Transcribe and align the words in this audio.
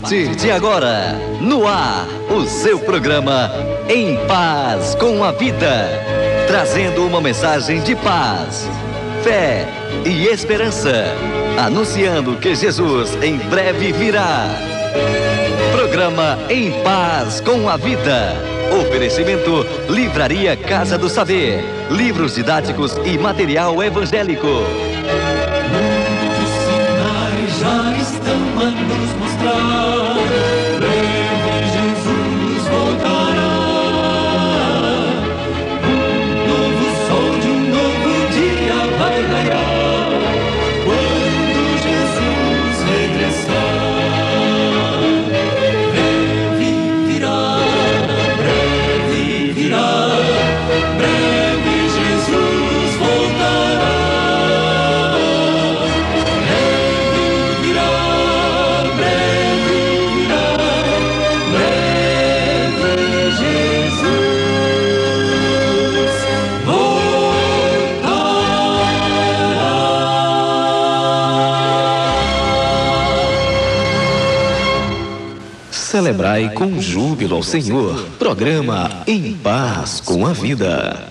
partir 0.00 0.34
de 0.34 0.50
agora, 0.50 1.12
no 1.40 1.68
ar, 1.68 2.06
o 2.28 2.44
seu 2.46 2.80
programa 2.80 3.52
Em 3.88 4.16
Paz 4.26 4.96
com 4.96 5.22
a 5.22 5.30
Vida. 5.30 5.88
Trazendo 6.48 7.06
uma 7.06 7.20
mensagem 7.20 7.80
de 7.80 7.94
paz, 7.94 8.68
fé 9.22 9.68
e 10.04 10.26
esperança. 10.26 11.06
Anunciando 11.56 12.36
que 12.36 12.56
Jesus 12.56 13.16
em 13.22 13.36
breve 13.38 13.92
virá. 13.92 14.48
Programa 15.70 16.38
Em 16.50 16.72
Paz 16.82 17.40
com 17.40 17.68
a 17.68 17.76
Vida. 17.76 18.34
Oferecimento 18.80 19.64
Livraria 19.88 20.56
Casa 20.56 20.98
do 20.98 21.08
Saber. 21.08 21.62
Livros 21.90 22.34
didáticos 22.34 22.96
e 23.04 23.16
material 23.16 23.80
evangélico. 23.80 24.48
Celebrai 76.04 76.50
com 76.50 76.78
júbilo 76.82 77.36
ao 77.36 77.42
Senhor. 77.42 77.98
Programa 78.18 78.90
Em 79.06 79.32
Paz 79.32 80.02
com 80.04 80.26
a 80.26 80.34
Vida. 80.34 81.08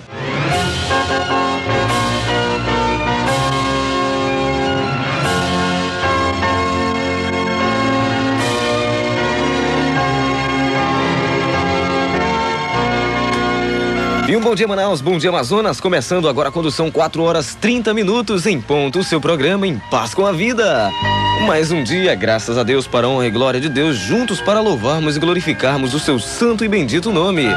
E 14.29 14.35
um 14.35 14.41
bom 14.41 14.53
dia, 14.53 14.67
Manaus, 14.67 15.01
bom 15.01 15.17
dia, 15.17 15.31
Amazonas. 15.31 15.81
Começando 15.81 16.29
agora 16.29 16.49
a 16.49 16.51
condução 16.51 16.91
4 16.91 17.23
horas 17.23 17.55
30 17.55 17.95
minutos 17.95 18.45
em 18.45 18.61
ponto, 18.61 18.99
o 18.99 19.03
seu 19.03 19.19
programa 19.19 19.65
Em 19.65 19.79
Paz 19.89 20.13
com 20.13 20.23
a 20.23 20.31
Vida. 20.31 20.91
Mais 21.45 21.71
um 21.71 21.83
dia, 21.83 22.15
graças 22.15 22.57
a 22.57 22.63
Deus, 22.63 22.87
para 22.87 23.05
a 23.05 23.09
honra 23.09 23.27
e 23.27 23.31
glória 23.31 23.59
de 23.59 23.67
Deus, 23.67 23.97
juntos 23.97 24.39
para 24.39 24.61
louvarmos 24.61 25.17
e 25.17 25.19
glorificarmos 25.19 25.93
o 25.93 25.99
seu 25.99 26.17
santo 26.17 26.63
e 26.63 26.69
bendito 26.69 27.11
nome. 27.11 27.47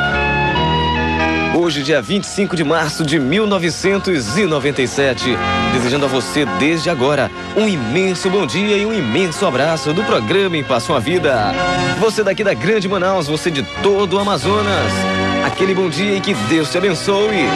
Hoje, 1.54 1.84
dia 1.84 2.02
25 2.02 2.56
de 2.56 2.64
março 2.64 3.04
de 3.04 3.16
1997, 3.18 5.36
desejando 5.72 6.04
a 6.04 6.08
você 6.08 6.44
desde 6.58 6.90
agora 6.90 7.30
um 7.56 7.68
imenso 7.68 8.28
bom 8.28 8.44
dia 8.44 8.76
e 8.76 8.84
um 8.84 8.92
imenso 8.92 9.46
abraço 9.46 9.94
do 9.94 10.02
programa 10.02 10.56
Em 10.56 10.64
Paz 10.64 10.84
com 10.84 10.94
a 10.94 10.98
Vida. 10.98 11.52
Você 12.00 12.24
daqui 12.24 12.42
da 12.42 12.54
Grande 12.54 12.88
Manaus, 12.88 13.28
você 13.28 13.52
de 13.52 13.62
todo 13.82 14.16
o 14.16 14.18
Amazonas. 14.18 14.92
Aquele 15.46 15.74
bom 15.74 15.88
dia 15.88 16.16
e 16.16 16.20
que 16.20 16.34
Deus 16.34 16.68
te 16.70 16.76
abençoe. 16.76 17.46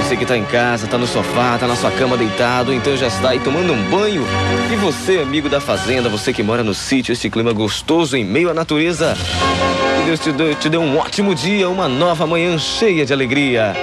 Você 0.00 0.16
que 0.16 0.24
tá 0.24 0.38
em 0.38 0.44
casa, 0.44 0.86
tá 0.86 0.96
no 0.96 1.04
sofá, 1.04 1.58
tá 1.58 1.66
na 1.66 1.74
sua 1.74 1.90
cama 1.90 2.16
deitado, 2.16 2.72
então 2.72 2.96
já 2.96 3.08
está 3.08 3.30
aí 3.30 3.40
tomando 3.40 3.72
um 3.72 3.90
banho. 3.90 4.24
E 4.72 4.76
você, 4.76 5.18
amigo 5.18 5.48
da 5.48 5.60
fazenda, 5.60 6.08
você 6.08 6.32
que 6.32 6.44
mora 6.44 6.62
no 6.62 6.72
sítio, 6.72 7.12
este 7.12 7.28
clima 7.28 7.52
gostoso 7.52 8.16
em 8.16 8.24
meio 8.24 8.50
à 8.50 8.54
natureza. 8.54 9.16
Que 9.98 10.04
Deus 10.04 10.20
te 10.20 10.30
dê, 10.30 10.54
te 10.54 10.68
dê 10.68 10.78
um 10.78 10.96
ótimo 10.96 11.34
dia, 11.34 11.68
uma 11.68 11.88
nova 11.88 12.24
manhã 12.24 12.56
cheia 12.56 13.04
de 13.04 13.12
alegria. 13.12 13.74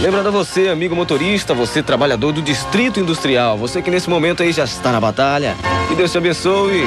Lembrando 0.00 0.28
a 0.28 0.30
você, 0.30 0.68
amigo 0.68 0.94
motorista, 0.94 1.54
você 1.54 1.82
trabalhador 1.82 2.30
do 2.30 2.40
Distrito 2.40 3.00
Industrial, 3.00 3.58
você 3.58 3.82
que 3.82 3.90
nesse 3.90 4.08
momento 4.08 4.44
aí 4.44 4.52
já 4.52 4.62
está 4.62 4.92
na 4.92 5.00
batalha. 5.00 5.56
Que 5.88 5.96
Deus 5.96 6.12
te 6.12 6.18
abençoe. 6.18 6.86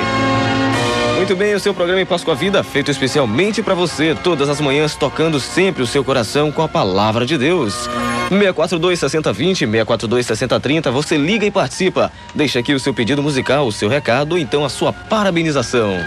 Muito 1.17 1.35
bem, 1.35 1.55
o 1.55 1.59
seu 1.59 1.73
programa 1.73 1.99
Em 1.99 2.05
Paz 2.05 2.23
com 2.23 2.29
a 2.29 2.35
Vida, 2.35 2.63
feito 2.63 2.91
especialmente 2.91 3.63
para 3.63 3.73
você, 3.73 4.15
todas 4.23 4.47
as 4.47 4.61
manhãs 4.61 4.95
tocando 4.95 5.39
sempre 5.39 5.81
o 5.81 5.87
seu 5.87 6.03
coração 6.03 6.51
com 6.51 6.61
a 6.61 6.67
palavra 6.67 7.25
de 7.25 7.39
Deus. 7.39 7.89
642 8.29 8.99
6020, 8.99 9.57
642 9.57 10.25
6030, 10.27 10.91
você 10.91 11.17
liga 11.17 11.43
e 11.43 11.49
participa. 11.49 12.11
Deixa 12.35 12.59
aqui 12.59 12.71
o 12.71 12.79
seu 12.79 12.93
pedido 12.93 13.23
musical, 13.23 13.65
o 13.65 13.71
seu 13.71 13.89
recado 13.89 14.33
ou 14.33 14.37
então 14.37 14.63
a 14.63 14.69
sua 14.69 14.93
parabenização. 14.93 15.97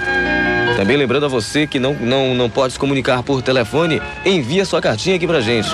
Também 0.76 0.97
lembrando 0.97 1.26
a 1.26 1.28
você 1.28 1.66
que 1.66 1.81
não, 1.81 1.93
não, 1.94 2.32
não 2.34 2.49
pode 2.49 2.75
se 2.75 2.78
comunicar 2.78 3.22
por 3.25 3.43
telefone, 3.43 4.00
envia 4.25 4.65
sua 4.65 4.81
cartinha 4.81 5.16
aqui 5.16 5.26
pra 5.26 5.41
gente. 5.41 5.69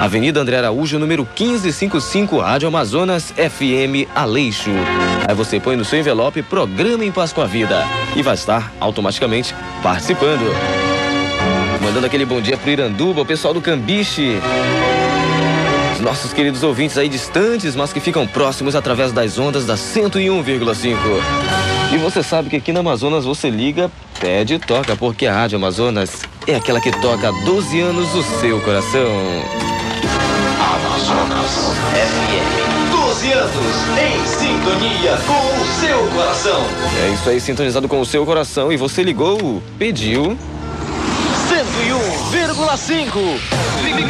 Avenida 0.00 0.40
André 0.40 0.58
Araújo, 0.58 0.98
número 0.98 1.22
1555, 1.22 2.38
Rádio 2.38 2.68
Amazonas 2.68 3.32
FM 3.32 4.08
Aleixo. 4.14 4.70
Aí 5.26 5.34
você 5.34 5.58
põe 5.58 5.74
no 5.74 5.84
seu 5.84 5.98
envelope 5.98 6.42
Programa 6.42 7.04
em 7.04 7.10
Paz 7.10 7.32
com 7.32 7.40
a 7.40 7.46
Vida 7.46 7.84
e 8.14 8.22
vai 8.22 8.34
estar 8.34 8.72
automaticamente 8.78 9.54
participando. 9.82 10.44
Mandando 11.82 12.06
aquele 12.06 12.24
bom 12.24 12.40
dia 12.40 12.56
pro 12.56 12.70
Iranduba, 12.70 13.22
o 13.22 13.26
pessoal 13.26 13.54
do 13.54 13.60
Cambiche. 13.60 14.38
Os 15.94 16.00
nossos 16.00 16.32
queridos 16.32 16.62
ouvintes 16.62 16.98
aí 16.98 17.08
distantes, 17.08 17.74
mas 17.74 17.92
que 17.92 18.00
ficam 18.00 18.26
próximos 18.26 18.76
através 18.76 19.12
das 19.12 19.38
ondas 19.38 19.64
da 19.64 19.74
101,5. 19.74 20.96
E 21.92 21.96
você 21.96 22.22
sabe 22.22 22.50
que 22.50 22.56
aqui 22.56 22.72
na 22.72 22.80
Amazonas 22.80 23.24
você 23.24 23.48
liga, 23.48 23.90
pede 24.20 24.54
e 24.54 24.58
toca, 24.58 24.94
porque 24.94 25.26
a 25.26 25.32
Rádio 25.32 25.56
Amazonas 25.56 26.22
é 26.46 26.54
aquela 26.54 26.80
que 26.80 26.90
toca 27.00 27.28
há 27.28 27.32
12 27.44 27.80
anos 27.80 28.14
o 28.14 28.22
seu 28.40 28.60
coração. 28.60 29.75
Amazonas 31.08 31.76
FM. 31.92 32.90
12 32.90 33.32
anos 33.32 33.54
em 33.96 34.26
sintonia 34.26 35.16
com 35.24 35.62
o 35.62 35.66
seu 35.80 35.98
coração. 36.08 36.60
É 37.04 37.08
isso 37.10 37.30
aí, 37.30 37.40
sintonizado 37.40 37.86
com 37.86 38.00
o 38.00 38.06
seu 38.06 38.26
coração. 38.26 38.72
E 38.72 38.76
você 38.76 39.04
ligou, 39.04 39.62
pediu. 39.78 40.36
101,5. 41.48 43.40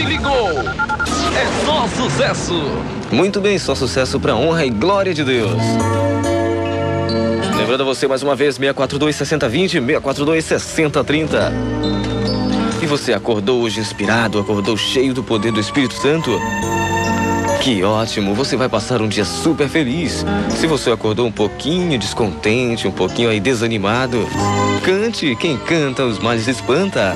Ligou. 0.06 0.48
É 0.48 1.46
só 1.66 1.86
sucesso. 1.88 2.54
Muito 3.12 3.40
bem, 3.40 3.58
só 3.58 3.74
sucesso 3.74 4.18
pra 4.18 4.34
honra 4.34 4.64
e 4.64 4.70
glória 4.70 5.12
de 5.12 5.22
Deus. 5.22 5.60
Lembrando 7.58 7.82
a 7.82 7.84
você 7.84 8.08
mais 8.08 8.22
uma 8.22 8.34
vez, 8.34 8.54
642 8.56 9.16
6020, 9.16 9.72
642 9.72 10.44
6030. 10.44 11.52
E 12.80 12.86
você 12.86 13.12
acordou 13.12 13.62
hoje 13.62 13.80
inspirado, 13.80 14.38
acordou 14.38 14.76
cheio 14.76 15.14
do 15.14 15.22
poder 15.22 15.50
do 15.50 15.60
Espírito 15.60 15.94
Santo? 15.94 16.38
Que 17.62 17.82
ótimo, 17.82 18.34
você 18.34 18.56
vai 18.56 18.68
passar 18.68 19.00
um 19.00 19.08
dia 19.08 19.24
super 19.24 19.68
feliz. 19.68 20.24
Se 20.50 20.66
você 20.66 20.90
acordou 20.90 21.26
um 21.26 21.32
pouquinho 21.32 21.98
descontente, 21.98 22.86
um 22.86 22.92
pouquinho 22.92 23.30
aí 23.30 23.40
desanimado, 23.40 24.28
cante, 24.84 25.34
quem 25.36 25.56
canta 25.56 26.04
os 26.04 26.18
males 26.18 26.46
espanta. 26.46 27.14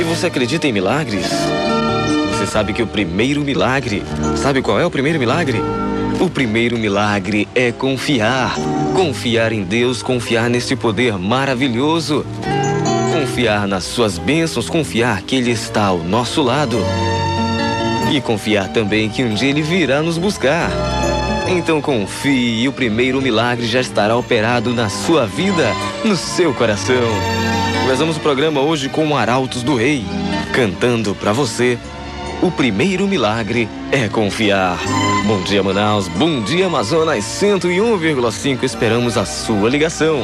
E 0.00 0.02
você 0.02 0.26
acredita 0.26 0.66
em 0.66 0.72
milagres? 0.72 1.26
Você 2.32 2.46
sabe 2.46 2.72
que 2.72 2.82
o 2.82 2.86
primeiro 2.86 3.42
milagre, 3.42 4.02
sabe 4.36 4.60
qual 4.60 4.80
é 4.80 4.86
o 4.86 4.90
primeiro 4.90 5.18
milagre? 5.18 5.60
O 6.20 6.30
primeiro 6.30 6.78
milagre 6.78 7.48
é 7.54 7.72
confiar. 7.72 8.54
Confiar 8.94 9.52
em 9.52 9.62
Deus, 9.62 10.02
confiar 10.02 10.48
nesse 10.48 10.76
poder 10.76 11.18
maravilhoso. 11.18 12.24
Confiar 13.12 13.66
nas 13.66 13.84
suas 13.84 14.18
bênçãos, 14.18 14.68
confiar 14.68 15.22
que 15.22 15.36
Ele 15.36 15.50
está 15.50 15.86
ao 15.86 15.98
nosso 15.98 16.42
lado. 16.42 16.78
E 18.12 18.20
confiar 18.20 18.68
também 18.68 19.08
que 19.08 19.24
um 19.24 19.34
dia 19.34 19.50
Ele 19.50 19.62
virá 19.62 20.02
nos 20.02 20.16
buscar. 20.18 20.70
Então 21.46 21.80
confie 21.80 22.62
e 22.62 22.68
o 22.68 22.72
primeiro 22.72 23.20
milagre 23.20 23.66
já 23.66 23.80
estará 23.80 24.16
operado 24.16 24.72
na 24.72 24.88
sua 24.88 25.26
vida, 25.26 25.72
no 26.04 26.16
seu 26.16 26.54
coração. 26.54 26.94
Começamos 27.82 28.16
o 28.16 28.20
programa 28.20 28.62
hoje 28.62 28.88
com 28.88 29.14
Arautos 29.14 29.62
do 29.62 29.76
Rei, 29.76 30.04
cantando 30.52 31.14
para 31.14 31.32
você. 31.32 31.78
O 32.44 32.50
primeiro 32.50 33.08
milagre 33.08 33.66
é 33.90 34.06
confiar. 34.06 34.78
Bom 35.26 35.40
dia, 35.40 35.62
Manaus. 35.62 36.08
Bom 36.08 36.42
dia, 36.42 36.66
Amazonas 36.66 37.24
101,5. 37.24 38.64
Esperamos 38.64 39.16
a 39.16 39.24
sua 39.24 39.70
ligação. 39.70 40.18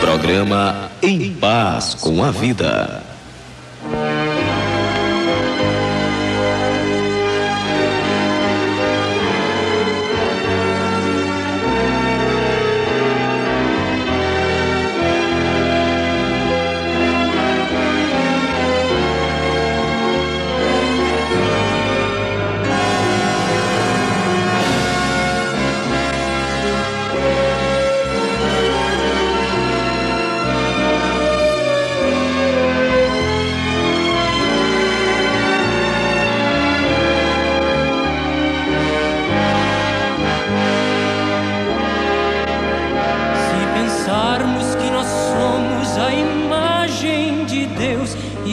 Programa 0.00 0.92
Em 1.02 1.34
Paz 1.34 1.94
com 1.94 2.22
a 2.22 2.30
Vida. 2.30 3.09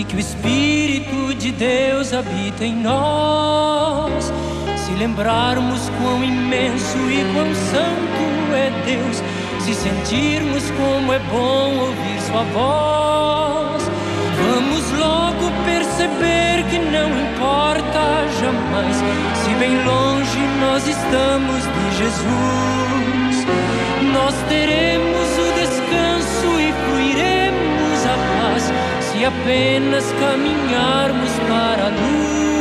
Que 0.07 0.15
o 0.15 0.19
Espírito 0.19 1.36
de 1.36 1.51
Deus 1.51 2.13
habita 2.13 2.65
em 2.65 2.75
nós. 2.75 4.31
Se 4.77 4.92
lembrarmos 4.94 5.89
quão 6.01 6.24
imenso 6.24 6.98
e 7.09 7.24
quão 7.33 7.54
santo 7.54 8.56
é 8.56 8.71
Deus, 8.86 9.21
se 9.63 9.74
sentirmos 9.74 10.63
como 10.71 11.13
é 11.13 11.19
bom 11.19 11.77
ouvir 11.80 12.21
Sua 12.21 12.44
voz, 12.54 13.83
vamos 14.42 14.92
logo 14.98 15.51
perceber 15.65 16.63
que 16.69 16.80
não 16.80 17.10
importa 17.10 18.27
jamais 18.39 18.95
se 18.95 19.50
bem 19.60 19.83
longe 19.83 20.39
nós 20.60 20.88
estamos 20.88 21.63
de 21.63 21.98
Jesus. 21.98 23.48
Nós 24.13 24.36
teremos 24.48 24.87
se 29.17 29.25
apenas 29.25 30.05
caminharmos 30.19 31.31
para 31.47 31.87
a 31.87 31.89
luz. 31.89 32.56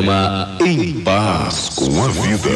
programa 0.00 0.56
Em 0.64 0.94
Paz 1.00 1.68
com 1.76 2.02
a 2.02 2.08
Vida. 2.08 2.48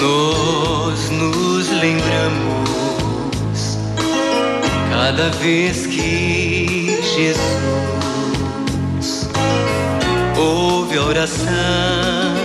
Nós 0.00 1.10
nos 1.10 1.68
lembramos 1.68 2.40
cada 4.90 5.28
vez 5.38 5.86
que 5.86 6.98
Jesus 7.14 7.68
ouve 10.36 10.96
a 10.96 11.02
oração 11.02 12.41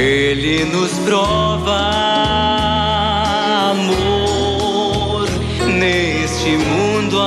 ele 0.00 0.64
nos 0.64 0.92
prova 1.00 1.78
amor. 3.70 5.28
Neste 5.78 6.56
mundo 6.56 7.20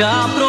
nós 0.00 0.39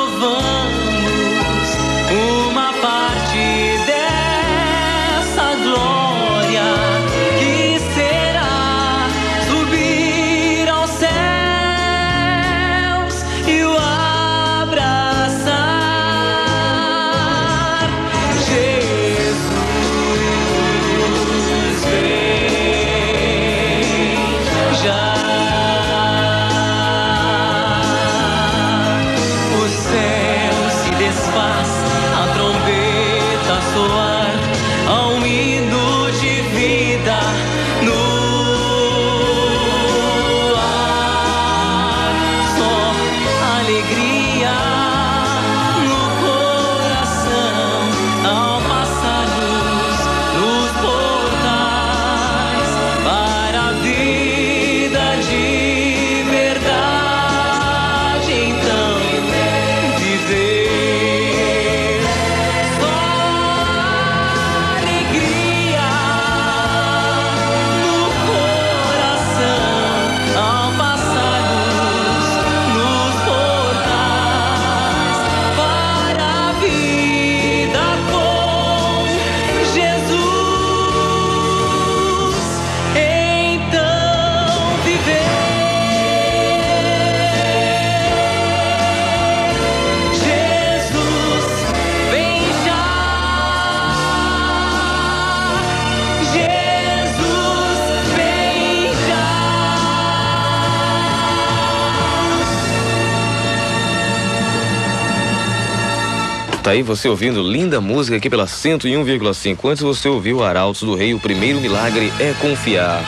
aí 106.71 106.81
você 106.81 107.09
ouvindo 107.09 107.41
linda 107.41 107.81
música 107.81 108.15
aqui 108.15 108.29
pela 108.29 108.45
101,5. 108.45 109.69
Antes 109.69 109.83
você 109.83 110.07
ouviu 110.07 110.43
Arautos 110.43 110.83
do 110.83 110.95
Rei, 110.95 111.13
o 111.13 111.19
primeiro 111.19 111.59
milagre 111.59 112.11
é 112.19 112.33
confiar. 112.39 113.03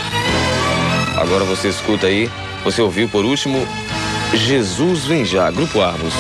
Agora 1.16 1.46
você 1.46 1.70
escuta 1.70 2.08
aí, 2.08 2.30
você 2.64 2.82
ouviu 2.82 3.08
por 3.08 3.24
último 3.24 3.66
Jesus 4.34 5.06
Vem 5.06 5.24
Já, 5.24 5.50
Grupo 5.50 5.80
Armos. 5.80 6.14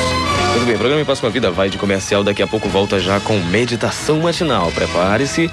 Muito 0.52 0.66
bem, 0.66 0.78
programa 0.78 1.02
Em 1.02 1.06
Paz 1.06 1.20
com 1.20 1.28
a 1.28 1.30
Vida 1.30 1.52
vai 1.52 1.70
de 1.70 1.78
comercial, 1.78 2.24
daqui 2.24 2.42
a 2.42 2.48
pouco 2.48 2.70
volta 2.70 3.00
já 3.00 3.20
com 3.20 3.38
meditação 3.40 4.22
matinal. 4.22 4.72
Prepare-se. 4.72 5.50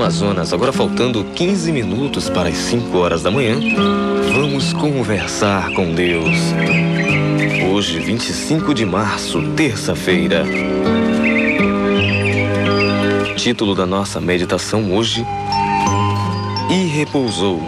Amazonas. 0.00 0.50
Agora 0.54 0.72
faltando 0.72 1.22
15 1.22 1.70
minutos 1.70 2.30
para 2.30 2.48
as 2.48 2.56
5 2.56 2.96
horas 2.96 3.22
da 3.22 3.30
manhã, 3.30 3.60
vamos 4.32 4.72
conversar 4.72 5.70
com 5.74 5.92
Deus. 5.92 6.38
Hoje, 7.70 7.98
25 8.00 8.72
de 8.72 8.86
março, 8.86 9.42
terça-feira. 9.54 10.46
Título 13.36 13.74
da 13.74 13.84
nossa 13.84 14.18
meditação 14.22 14.90
hoje: 14.90 15.22
E 16.70 16.86
repousou. 16.86 17.60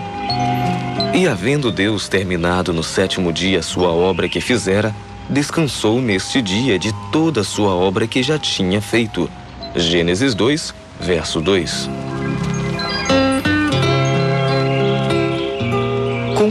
E 1.15 1.29
havendo 1.29 1.71
Deus 1.71 2.09
terminado 2.09 2.73
no 2.73 2.83
sétimo 2.83 3.31
dia 3.31 3.63
sua 3.63 3.91
obra 3.91 4.27
que 4.27 4.41
fizera, 4.41 4.95
descansou 5.29 6.01
neste 6.01 6.41
dia 6.41 6.79
de 6.79 6.95
toda 7.13 7.45
sua 7.45 7.75
obra 7.75 8.07
que 8.07 8.23
já 8.23 8.39
tinha 8.39 8.81
feito. 8.81 9.29
Gênesis 9.77 10.35
2, 10.35 10.75
verso 10.99 11.39
2. 11.39 12.02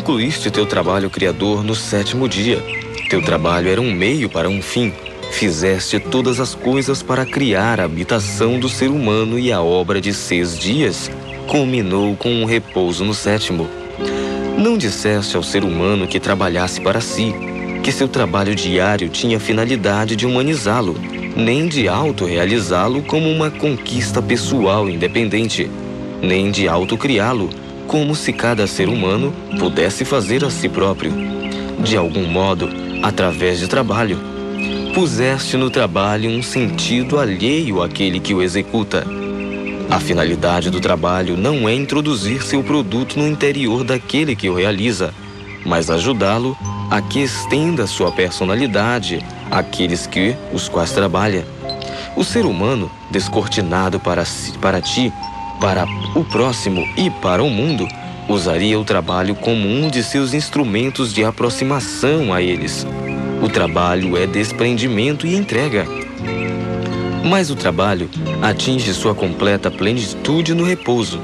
Concluíste 0.01 0.49
teu 0.49 0.65
trabalho 0.65 1.11
criador 1.11 1.63
no 1.63 1.75
sétimo 1.75 2.27
dia. 2.27 2.57
Teu 3.07 3.21
trabalho 3.21 3.69
era 3.69 3.79
um 3.79 3.93
meio 3.93 4.27
para 4.27 4.49
um 4.49 4.59
fim. 4.59 4.91
Fizeste 5.31 5.99
todas 5.99 6.39
as 6.39 6.55
coisas 6.55 7.03
para 7.03 7.23
criar 7.23 7.79
a 7.79 7.83
habitação 7.83 8.59
do 8.59 8.67
ser 8.67 8.89
humano 8.89 9.37
e 9.37 9.51
a 9.51 9.61
obra 9.61 10.01
de 10.01 10.11
seis 10.11 10.57
dias 10.57 11.11
culminou 11.47 12.15
com 12.15 12.33
um 12.33 12.45
repouso 12.45 13.05
no 13.05 13.13
sétimo. 13.13 13.69
Não 14.57 14.75
disseste 14.75 15.37
ao 15.37 15.43
ser 15.43 15.63
humano 15.63 16.07
que 16.07 16.19
trabalhasse 16.19 16.81
para 16.81 16.99
si, 16.99 17.35
que 17.83 17.91
seu 17.91 18.07
trabalho 18.07 18.55
diário 18.55 19.07
tinha 19.07 19.37
a 19.37 19.39
finalidade 19.39 20.15
de 20.15 20.25
humanizá-lo, 20.25 20.95
nem 21.35 21.67
de 21.67 21.87
autorrealizá-lo 21.87 23.03
como 23.03 23.29
uma 23.29 23.51
conquista 23.51 24.19
pessoal 24.19 24.89
independente, 24.89 25.69
nem 26.23 26.49
de 26.49 26.67
autocriá-lo, 26.67 27.51
como 27.91 28.15
se 28.15 28.31
cada 28.31 28.65
ser 28.67 28.87
humano 28.87 29.33
pudesse 29.59 30.05
fazer 30.05 30.45
a 30.45 30.49
si 30.49 30.69
próprio. 30.69 31.11
De 31.77 31.97
algum 31.97 32.25
modo, 32.25 32.69
através 33.03 33.59
de 33.59 33.67
trabalho, 33.67 34.17
puseste 34.93 35.57
no 35.57 35.69
trabalho 35.69 36.29
um 36.29 36.41
sentido 36.41 37.19
alheio 37.19 37.83
àquele 37.83 38.21
que 38.21 38.33
o 38.33 38.41
executa. 38.41 39.05
A 39.89 39.99
finalidade 39.99 40.69
do 40.69 40.79
trabalho 40.79 41.35
não 41.35 41.67
é 41.67 41.75
introduzir 41.75 42.41
seu 42.43 42.63
produto 42.63 43.19
no 43.19 43.27
interior 43.27 43.83
daquele 43.83 44.37
que 44.37 44.49
o 44.49 44.55
realiza, 44.55 45.13
mas 45.65 45.89
ajudá-lo 45.89 46.57
a 46.89 47.01
que 47.01 47.19
estenda 47.19 47.85
sua 47.87 48.09
personalidade 48.09 49.19
àqueles 49.51 50.07
que 50.07 50.33
os 50.53 50.69
quais 50.69 50.93
trabalha. 50.93 51.45
O 52.15 52.23
ser 52.23 52.45
humano, 52.45 52.89
descortinado 53.11 53.99
para, 53.99 54.23
si, 54.23 54.57
para 54.59 54.79
ti, 54.79 55.11
para 55.61 55.85
o 56.15 56.25
próximo 56.25 56.83
e 56.97 57.11
para 57.11 57.43
o 57.43 57.49
mundo, 57.49 57.87
usaria 58.27 58.79
o 58.79 58.83
trabalho 58.83 59.35
como 59.35 59.67
um 59.67 59.89
de 59.89 60.03
seus 60.03 60.33
instrumentos 60.33 61.13
de 61.13 61.23
aproximação 61.23 62.33
a 62.33 62.41
eles. 62.41 62.85
O 63.43 63.47
trabalho 63.47 64.17
é 64.17 64.25
desprendimento 64.25 65.27
e 65.27 65.35
entrega. 65.35 65.85
Mas 67.23 67.51
o 67.51 67.55
trabalho 67.55 68.09
atinge 68.41 68.91
sua 68.91 69.13
completa 69.13 69.69
plenitude 69.69 70.55
no 70.55 70.63
repouso. 70.63 71.21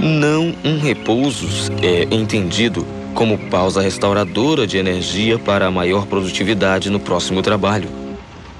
Não 0.00 0.52
um 0.64 0.80
repouso 0.80 1.46
é 1.80 2.12
entendido 2.12 2.84
como 3.14 3.38
pausa 3.38 3.80
restauradora 3.80 4.66
de 4.66 4.76
energia 4.76 5.38
para 5.38 5.66
a 5.66 5.70
maior 5.70 6.06
produtividade 6.06 6.90
no 6.90 6.98
próximo 6.98 7.40
trabalho. 7.42 7.88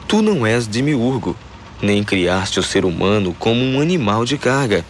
Tu 0.07 0.23
não 0.23 0.47
és 0.47 0.69
demiurgo, 0.69 1.37
nem 1.83 2.05
criaste 2.05 2.61
o 2.61 2.63
ser 2.63 2.85
humano 2.85 3.35
como 3.37 3.61
um 3.61 3.81
animal 3.81 4.25
de 4.25 4.39
carga. 4.39 4.85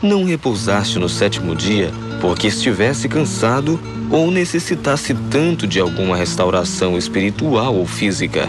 Não 0.00 0.24
repousaste 0.24 0.96
no 0.98 1.08
sétimo 1.08 1.56
dia 1.56 1.92
porque 2.20 2.46
estivesse 2.46 3.08
cansado 3.08 3.80
ou 4.10 4.30
necessitasse 4.30 5.12
tanto 5.28 5.66
de 5.66 5.80
alguma 5.80 6.16
restauração 6.16 6.96
espiritual 6.96 7.74
ou 7.74 7.84
física. 7.84 8.48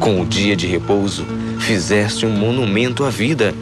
Com 0.00 0.22
o 0.22 0.26
dia 0.26 0.56
de 0.56 0.66
repouso, 0.66 1.26
fizeste 1.60 2.24
um 2.24 2.30
monumento 2.30 3.04
à 3.04 3.10
vida. 3.10 3.54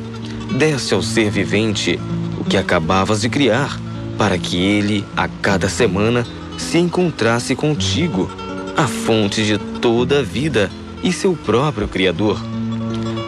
Deste 0.57 0.94
ao 0.94 1.02
ser 1.02 1.30
vivente 1.30 1.98
o 2.38 2.44
que 2.44 2.57
acabavas 2.57 3.22
de 3.22 3.28
criar, 3.28 3.76
para 4.16 4.38
que 4.38 4.57
ele, 4.57 5.04
a 5.16 5.26
cada 5.26 5.68
semana, 5.68 6.24
se 6.57 6.78
encontrasse 6.78 7.57
contigo, 7.57 8.30
a 8.76 8.87
fonte 8.87 9.44
de 9.44 9.59
toda 9.59 10.20
a 10.20 10.22
vida 10.22 10.70
e 11.02 11.12
seu 11.12 11.35
próprio 11.35 11.88
Criador. 11.88 12.40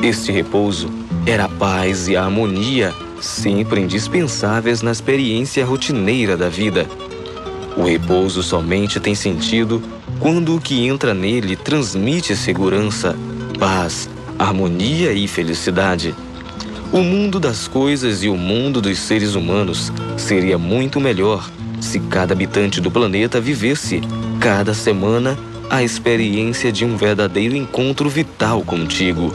Este 0.01 0.31
repouso 0.31 0.89
era 1.27 1.47
a 1.47 1.49
paz 1.49 2.07
e 2.07 2.17
a 2.17 2.25
harmonia 2.25 2.95
sempre 3.21 3.81
indispensáveis 3.81 4.83
na 4.83 4.93
experiência 4.93 5.65
rotineira 5.65 6.37
da 6.37 6.49
vida. 6.49 6.87
O 7.77 7.85
repouso 7.85 8.43
somente 8.43 8.99
tem 8.99 9.15
sentido 9.15 9.83
quando 10.19 10.57
o 10.57 10.61
que 10.61 10.87
entra 10.87 11.13
nele 11.13 11.57
transmite 11.57 12.35
segurança, 12.35 13.17
paz, 13.59 14.09
harmonia 14.39 15.13
e 15.13 15.29
felicidade. 15.29 16.15
O 16.93 16.99
mundo 16.99 17.39
das 17.39 17.69
coisas 17.69 18.23
e 18.23 18.29
o 18.29 18.37
mundo 18.37 18.81
dos 18.81 18.99
seres 18.99 19.35
humanos 19.35 19.93
seria 20.17 20.57
muito 20.57 21.01
melhor 21.01 21.51
se 21.81 22.01
cada 22.01 22.33
habitante 22.33 22.81
do 22.81 22.91
planeta 22.91 23.41
vivesse, 23.41 24.01
cada 24.41 24.73
semana, 24.73 25.39
a 25.69 25.83
experiência 25.83 26.73
de 26.73 26.85
um 26.85 26.97
verdadeiro 26.97 27.55
encontro 27.55 28.09
vital 28.09 28.63
contigo. 28.63 29.35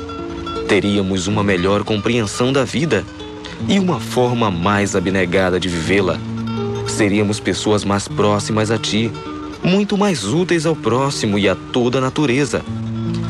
Teríamos 0.68 1.28
uma 1.28 1.44
melhor 1.44 1.84
compreensão 1.84 2.52
da 2.52 2.64
vida 2.64 3.06
e 3.68 3.80
uma 3.80 4.00
forma 4.00 4.50
mais 4.50 4.96
abnegada 4.96 5.60
de 5.60 5.70
vivê-la. 5.70 6.20
Seríamos 6.88 7.40
pessoas 7.40 7.84
mais 7.84 8.08
próximas 8.08 8.72
a 8.72 8.78
ti, 8.78 9.12
muito 9.64 9.98
mais 9.98 10.26
úteis 10.26 10.66
ao 10.66 10.76
próximo 10.76 11.38
e 11.38 11.48
a 11.48 11.56
toda 11.56 12.00
a 12.00 12.02
natureza. 12.02 12.64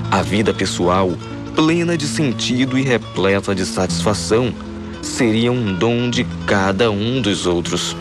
A 0.09 0.21
vida 0.21 0.53
pessoal, 0.53 1.11
plena 1.55 1.97
de 1.97 2.07
sentido 2.07 2.77
e 2.77 2.81
repleta 2.81 3.53
de 3.53 3.65
satisfação, 3.65 4.53
seria 5.01 5.51
um 5.51 5.73
dom 5.73 6.09
de 6.09 6.25
cada 6.45 6.91
um 6.91 7.21
dos 7.21 7.45
outros. 7.45 7.95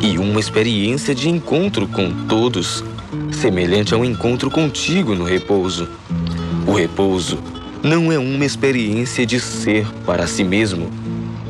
E 0.00 0.18
uma 0.18 0.40
experiência 0.40 1.14
de 1.14 1.28
encontro 1.28 1.86
com 1.86 2.10
todos, 2.26 2.84
semelhante 3.30 3.94
ao 3.94 4.04
encontro 4.04 4.50
contigo 4.50 5.14
no 5.14 5.24
repouso. 5.24 5.88
O 6.66 6.72
repouso 6.72 7.38
não 7.82 8.12
é 8.12 8.18
uma 8.18 8.44
experiência 8.44 9.26
de 9.26 9.40
ser 9.40 9.86
para 10.06 10.26
si 10.26 10.44
mesmo, 10.44 10.90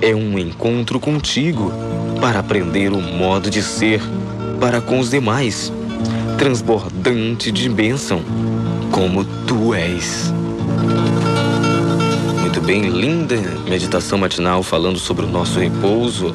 é 0.03 0.13
um 0.17 0.37
encontro 0.37 0.99
contigo 0.99 1.73
para 2.21 2.41
aprender 2.41 2.93
o 2.93 3.01
modo 3.01 3.49
de 3.49 3.63
ser 3.63 4.03
para 4.59 4.81
com 4.81 4.99
os 4.99 5.11
demais, 5.11 5.73
transbordante 6.37 7.53
de 7.53 7.69
bênção, 7.69 8.21
como 8.91 9.25
tu 9.47 9.73
és. 9.73 10.35
Muito 12.41 12.61
bem, 12.61 12.89
linda 12.89 13.37
meditação 13.69 14.19
matinal 14.19 14.65
falando 14.65 14.99
sobre 14.99 15.25
o 15.25 15.29
nosso 15.29 15.61
repouso, 15.61 16.35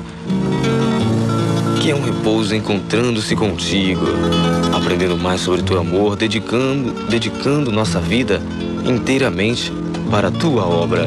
que 1.82 1.92
é 1.92 1.96
um 1.96 2.02
repouso 2.02 2.56
encontrando-se 2.56 3.36
contigo, 3.36 4.06
aprendendo 4.74 5.18
mais 5.18 5.42
sobre 5.42 5.62
teu 5.62 5.78
amor, 5.78 6.16
dedicando, 6.16 6.94
dedicando 7.10 7.70
nossa 7.70 8.00
vida 8.00 8.42
inteiramente 8.86 9.74
para 10.10 10.30
a 10.30 10.32
tua 10.32 10.66
obra. 10.66 11.06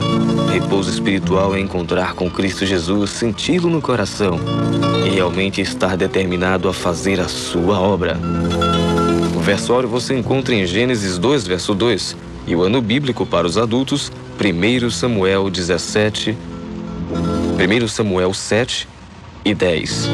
Repouso 0.53 0.91
espiritual 0.91 1.55
é 1.55 1.61
encontrar 1.61 2.15
com 2.15 2.29
Cristo 2.29 2.67
Jesus, 2.67 3.11
senti-lo 3.11 3.71
no 3.71 3.81
coração 3.81 4.39
e 5.07 5.11
realmente 5.11 5.61
estar 5.61 5.97
determinado 5.97 6.69
a 6.69 6.73
fazer 6.73 7.21
a 7.21 7.29
sua 7.29 7.79
obra. 7.79 8.19
O 9.37 9.41
versório 9.41 9.89
você 9.89 10.15
encontra 10.17 10.55
em 10.55 10.67
Gênesis 10.67 11.19
2, 11.19 11.47
verso 11.47 11.75
2, 11.75 12.17
e 12.47 12.57
o 12.57 12.63
ano 12.63 12.83
bíblico 12.83 13.25
para 13.25 13.47
os 13.47 13.57
adultos, 13.57 14.11
1 14.39 14.91
Samuel 14.91 15.49
17, 15.49 16.37
1 17.57 17.89
Samuel 17.89 18.35
7 18.35 18.89
e 19.45 19.55
10. 19.55 20.09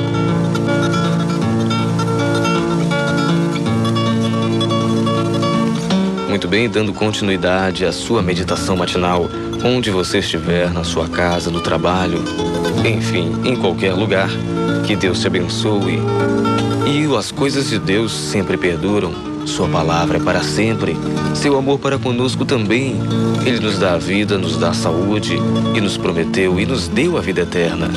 Muito 6.29 6.49
bem, 6.49 6.69
dando 6.69 6.93
continuidade 6.93 7.87
à 7.87 7.93
sua 7.93 8.21
meditação 8.21 8.77
matinal, 8.77 9.27
onde 9.67 9.91
você 9.91 10.19
estiver, 10.19 10.73
na 10.73 10.85
sua 10.85 11.09
casa, 11.09 11.51
no 11.51 11.61
trabalho, 11.61 12.23
enfim, 12.85 13.33
em 13.45 13.57
qualquer 13.57 13.95
lugar. 13.95 14.29
Que 14.87 14.95
Deus 14.95 15.21
te 15.21 15.27
abençoe. 15.27 15.99
E 16.87 17.17
as 17.17 17.33
coisas 17.33 17.69
de 17.69 17.79
Deus 17.79 18.13
sempre 18.13 18.57
perduram. 18.57 19.13
Sua 19.45 19.69
palavra 19.69 20.19
é 20.19 20.21
para 20.21 20.43
sempre. 20.43 20.97
Seu 21.35 21.59
amor 21.59 21.81
para 21.81 21.99
conosco 21.99 22.45
também. 22.45 22.97
Ele 23.45 23.59
nos 23.59 23.79
dá 23.79 23.95
a 23.95 23.99
vida, 23.99 24.39
nos 24.39 24.57
dá 24.57 24.71
a 24.71 24.75
saúde 24.75 25.37
e 25.75 25.81
nos 25.81 25.97
prometeu 25.97 26.61
e 26.61 26.67
nos 26.67 26.87
deu 26.87 27.19
a 27.19 27.21
vida 27.21 27.41
eterna. 27.41 27.91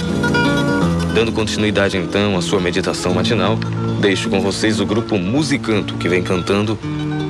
Dando 1.13 1.31
continuidade 1.31 1.97
então 1.97 2.35
à 2.35 2.41
sua 2.41 2.59
meditação 2.59 3.13
matinal, 3.13 3.59
deixo 3.99 4.29
com 4.29 4.41
vocês 4.41 4.79
o 4.79 4.85
grupo 4.85 5.17
Musicanto 5.19 5.95
que 5.95 6.09
vem 6.09 6.23
cantando 6.23 6.79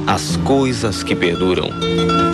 as 0.10 0.38
coisas 0.38 1.04
que 1.04 1.15
perduram. 1.15 1.69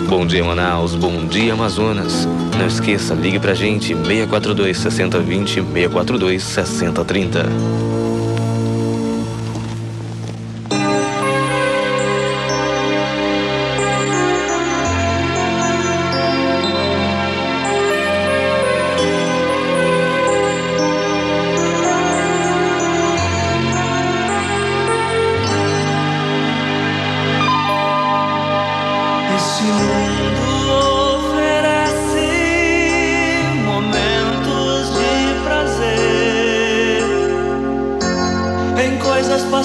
Bom 0.08 0.26
dia, 0.26 0.42
Manaus. 0.42 0.94
Bom 0.94 1.26
dia, 1.26 1.52
Amazonas. 1.52 2.26
Não 2.58 2.66
esqueça, 2.66 3.12
ligue 3.12 3.38
pra 3.38 3.52
gente 3.52 3.88
642 3.88 4.78
6020 4.78 5.52
642 5.56 6.42
6030. 6.42 7.95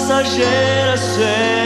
nossa 0.01 0.23
geração. 0.23 1.60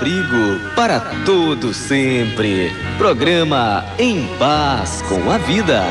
Abrigo 0.00 0.58
para 0.74 0.98
todo 1.26 1.74
sempre. 1.74 2.72
Programa 2.96 3.84
Em 3.98 4.26
Paz 4.38 5.02
com 5.02 5.30
a 5.30 5.36
Vida. 5.36 5.84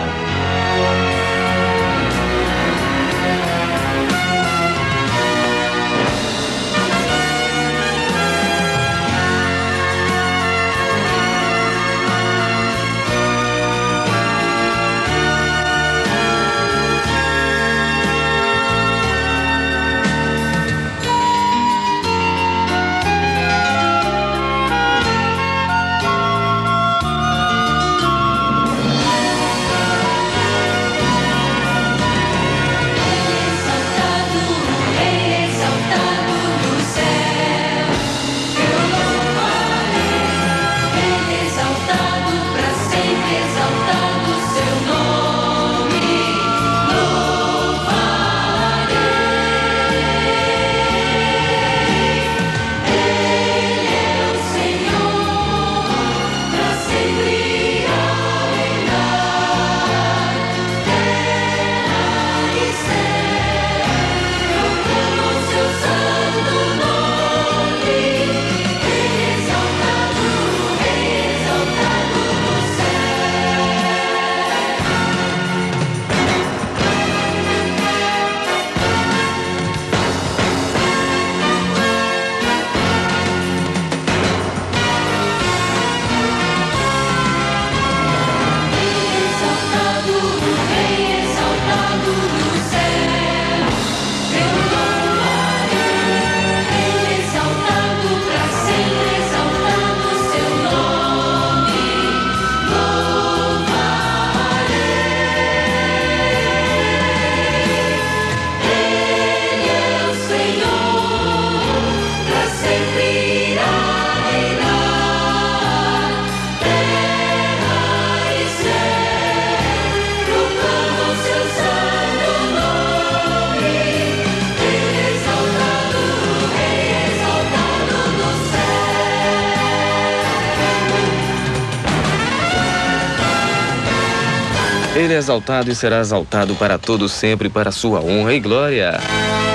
Exaltado 135.20 135.70
e 135.70 135.76
será 135.76 136.00
exaltado 136.00 136.56
para 136.56 136.78
todos 136.78 137.12
sempre, 137.12 137.50
para 137.50 137.72
sua 137.72 138.02
honra 138.02 138.34
e 138.34 138.40
glória. 138.40 138.98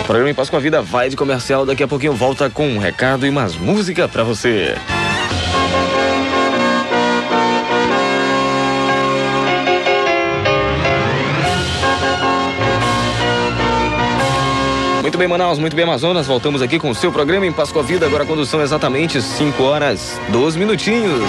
O 0.02 0.04
programa 0.04 0.30
Em 0.30 0.34
Paz 0.34 0.48
com 0.48 0.56
a 0.56 0.60
Vida 0.60 0.80
vai 0.80 1.08
de 1.08 1.16
comercial, 1.16 1.66
daqui 1.66 1.82
a 1.82 1.88
pouquinho 1.88 2.12
volta 2.12 2.48
com 2.48 2.68
um 2.68 2.78
recado 2.78 3.26
e 3.26 3.30
mais 3.30 3.56
música 3.56 4.06
para 4.06 4.22
você. 4.22 4.74
Muito 15.04 15.18
bem, 15.18 15.28
Manaus, 15.28 15.58
muito 15.58 15.76
bem, 15.76 15.82
Amazonas. 15.82 16.26
Voltamos 16.26 16.62
aqui 16.62 16.78
com 16.78 16.88
o 16.88 16.94
seu 16.94 17.12
programa 17.12 17.44
em 17.44 17.52
Paz 17.52 17.70
com 17.70 17.78
a 17.78 17.82
Vida. 17.82 18.06
Agora, 18.06 18.24
quando 18.24 18.46
são 18.46 18.62
exatamente 18.62 19.20
5 19.20 19.62
horas, 19.62 20.18
12 20.30 20.58
minutinhos. 20.58 21.20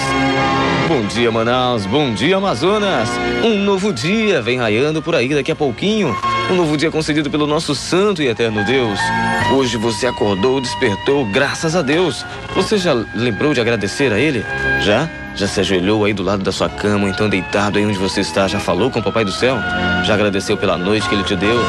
Bom 0.87 1.05
dia, 1.07 1.29
Manaus. 1.29 1.85
Bom 1.85 2.13
dia, 2.13 2.37
Amazonas. 2.37 3.09
Um 3.43 3.57
novo 3.65 3.91
dia 3.91 4.41
vem 4.41 4.57
raiando 4.59 5.01
por 5.01 5.13
aí 5.13 5.35
daqui 5.35 5.51
a 5.51 5.55
pouquinho. 5.57 6.15
Um 6.49 6.55
novo 6.55 6.77
dia 6.77 6.89
concedido 6.89 7.29
pelo 7.29 7.45
nosso 7.45 7.75
santo 7.75 8.23
e 8.23 8.27
eterno 8.27 8.63
Deus. 8.63 8.97
Hoje 9.51 9.75
você 9.75 10.07
acordou, 10.07 10.61
despertou, 10.61 11.25
graças 11.25 11.75
a 11.75 11.81
Deus. 11.81 12.25
Você 12.55 12.77
já 12.77 12.93
lembrou 13.13 13.53
de 13.53 13.59
agradecer 13.59 14.13
a 14.13 14.17
Ele? 14.17 14.45
Já? 14.83 15.09
Já 15.35 15.49
se 15.49 15.59
ajoelhou 15.59 16.05
aí 16.05 16.13
do 16.13 16.23
lado 16.23 16.43
da 16.43 16.51
sua 16.53 16.69
cama, 16.69 17.09
então 17.09 17.27
deitado 17.27 17.77
aí 17.77 17.85
onde 17.85 17.97
você 17.97 18.21
está? 18.21 18.47
Já 18.47 18.57
falou 18.57 18.89
com 18.89 19.01
o 19.01 19.03
Papai 19.03 19.25
do 19.25 19.33
Céu? 19.33 19.57
Já 20.05 20.13
agradeceu 20.13 20.55
pela 20.55 20.77
noite 20.77 21.09
que 21.09 21.13
Ele 21.13 21.25
te 21.25 21.35
deu? 21.35 21.59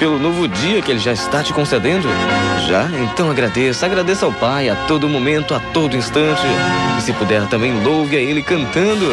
Pelo 0.00 0.18
novo 0.18 0.48
dia 0.48 0.80
que 0.80 0.90
Ele 0.90 0.98
já 0.98 1.12
está 1.12 1.42
te 1.42 1.52
concedendo? 1.52 2.08
Já? 2.66 2.88
Então 3.02 3.30
agradeça, 3.30 3.84
agradeça 3.84 4.24
ao 4.24 4.32
Pai 4.32 4.70
a 4.70 4.74
todo 4.74 5.06
momento, 5.06 5.54
a 5.54 5.60
todo 5.60 5.94
instante. 5.94 6.40
E 6.98 7.02
se 7.02 7.12
puder 7.12 7.46
também 7.48 7.84
louve 7.84 8.16
a 8.16 8.20
Ele 8.20 8.42
cantando. 8.42 9.06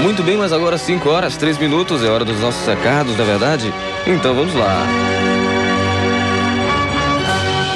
Muito 0.00 0.22
bem, 0.22 0.36
mas 0.36 0.52
agora 0.52 0.78
5 0.78 1.08
horas, 1.10 1.36
3 1.36 1.58
minutos, 1.58 2.04
é 2.04 2.08
hora 2.08 2.24
dos 2.24 2.40
nossos 2.40 2.64
recados, 2.66 3.16
na 3.18 3.24
é 3.24 3.26
verdade? 3.26 3.74
Então 4.06 4.34
vamos 4.34 4.54
lá. 4.54 4.86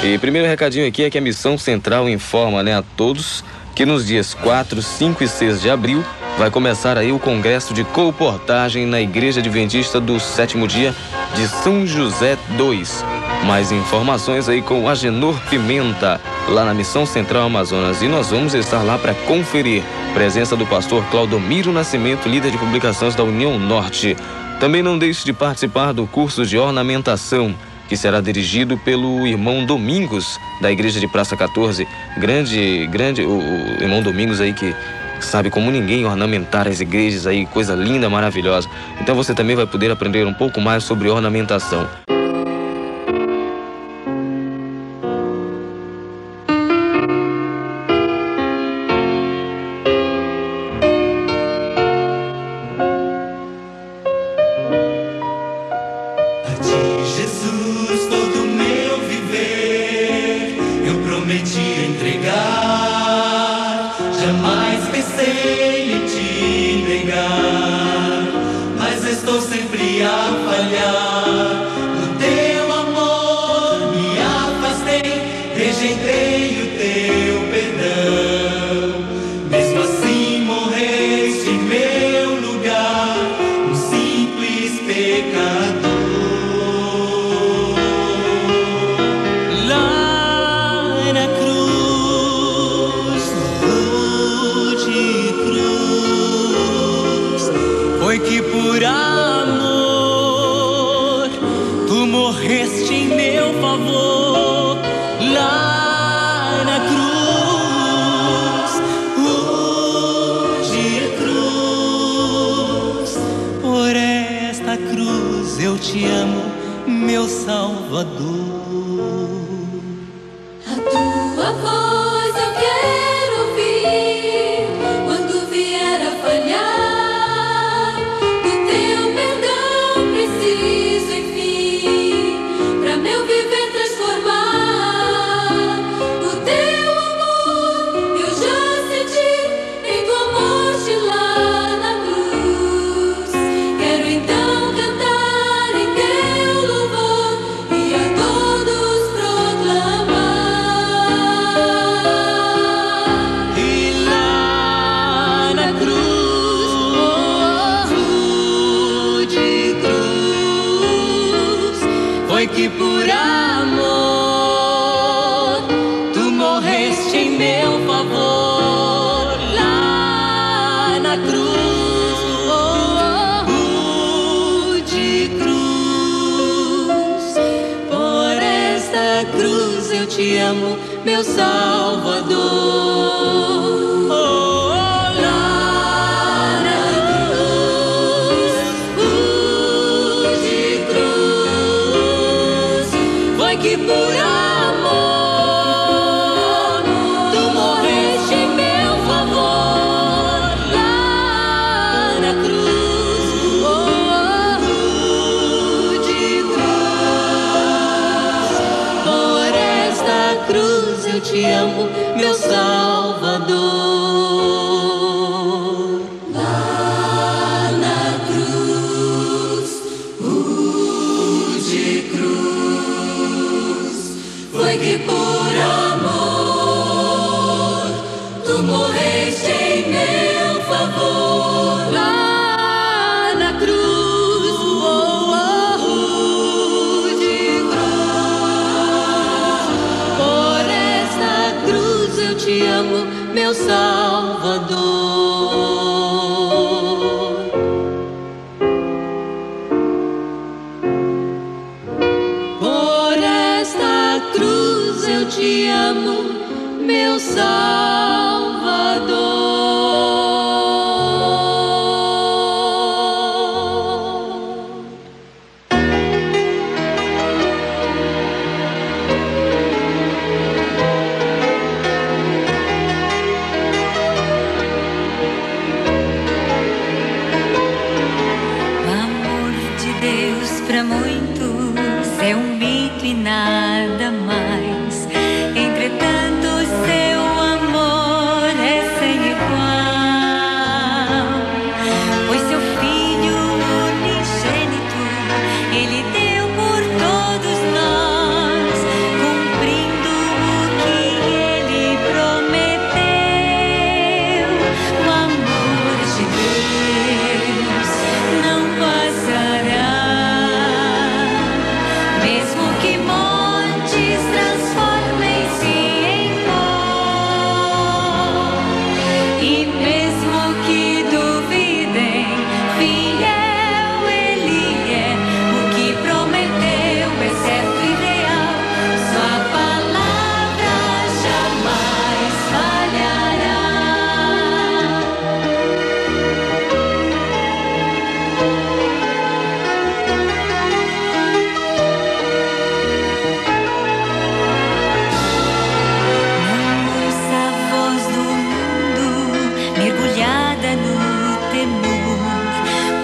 E 0.01 0.17
primeiro 0.17 0.47
recadinho 0.47 0.87
aqui 0.87 1.03
é 1.03 1.09
que 1.09 1.17
a 1.17 1.21
Missão 1.21 1.57
Central 1.57 2.07
informa 2.07 2.63
né, 2.63 2.77
a 2.77 2.83
todos 2.95 3.43
que 3.75 3.85
nos 3.85 4.07
dias 4.07 4.33
4, 4.33 4.81
5 4.81 5.21
e 5.21 5.27
6 5.27 5.61
de 5.61 5.69
abril 5.69 6.03
vai 6.37 6.49
começar 6.49 6.97
aí 6.97 7.11
o 7.11 7.19
congresso 7.19 7.73
de 7.73 7.83
comportagem 7.83 8.85
na 8.85 9.01
Igreja 9.01 9.41
Adventista 9.41 9.99
do 9.99 10.17
Sétimo 10.17 10.65
Dia 10.65 10.95
de 11.35 11.45
São 11.47 11.85
José 11.85 12.37
2. 12.57 13.03
Mais 13.45 13.73
informações 13.73 14.47
aí 14.47 14.61
com 14.61 14.83
o 14.83 14.89
Agenor 14.89 15.37
Pimenta, 15.49 16.21
lá 16.47 16.63
na 16.63 16.73
Missão 16.73 17.05
Central 17.05 17.43
Amazonas. 17.43 18.01
E 18.01 18.07
nós 18.07 18.31
vamos 18.31 18.53
estar 18.53 18.81
lá 18.81 18.97
para 18.97 19.13
conferir. 19.13 19.83
Presença 20.13 20.55
do 20.55 20.65
pastor 20.65 21.03
Claudomiro 21.11 21.73
Nascimento, 21.73 22.29
líder 22.29 22.51
de 22.51 22.57
publicações 22.57 23.13
da 23.13 23.23
União 23.23 23.59
Norte. 23.59 24.15
Também 24.59 24.81
não 24.81 24.97
deixe 24.97 25.25
de 25.25 25.33
participar 25.33 25.91
do 25.91 26.07
curso 26.07 26.45
de 26.45 26.57
ornamentação, 26.57 27.53
que 27.87 27.95
será 27.97 28.21
dirigido 28.21 28.77
pelo 28.77 29.25
irmão 29.27 29.65
Domingos, 29.65 30.39
da 30.61 30.71
Igreja 30.71 30.99
de 30.99 31.07
Praça 31.07 31.35
14. 31.35 31.87
Grande, 32.17 32.87
grande, 32.87 33.21
o, 33.21 33.37
o 33.37 33.81
irmão 33.83 34.01
Domingos 34.01 34.41
aí 34.41 34.53
que 34.53 34.75
sabe 35.19 35.49
como 35.49 35.71
ninguém 35.71 36.05
ornamentar 36.05 36.67
as 36.67 36.79
igrejas 36.79 37.27
aí, 37.27 37.45
coisa 37.45 37.73
linda, 37.73 38.09
maravilhosa. 38.09 38.69
Então 39.01 39.15
você 39.15 39.33
também 39.33 39.55
vai 39.55 39.65
poder 39.65 39.91
aprender 39.91 40.25
um 40.25 40.33
pouco 40.33 40.59
mais 40.61 40.83
sobre 40.83 41.09
ornamentação. 41.09 41.87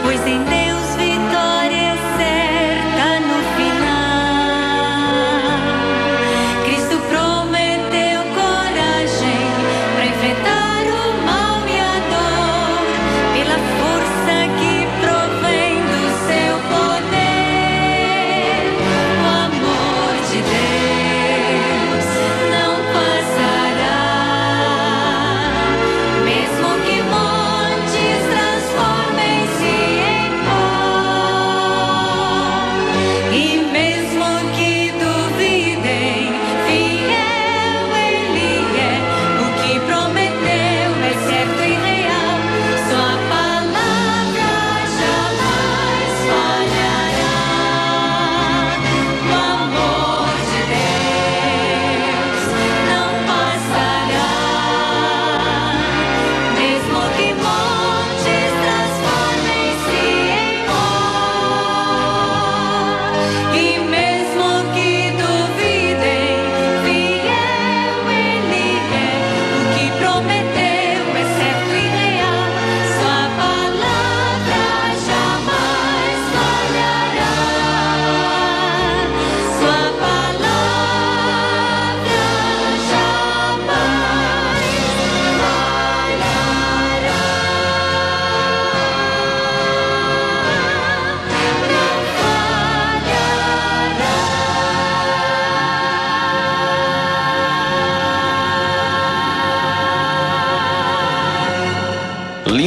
Pues 0.04 0.61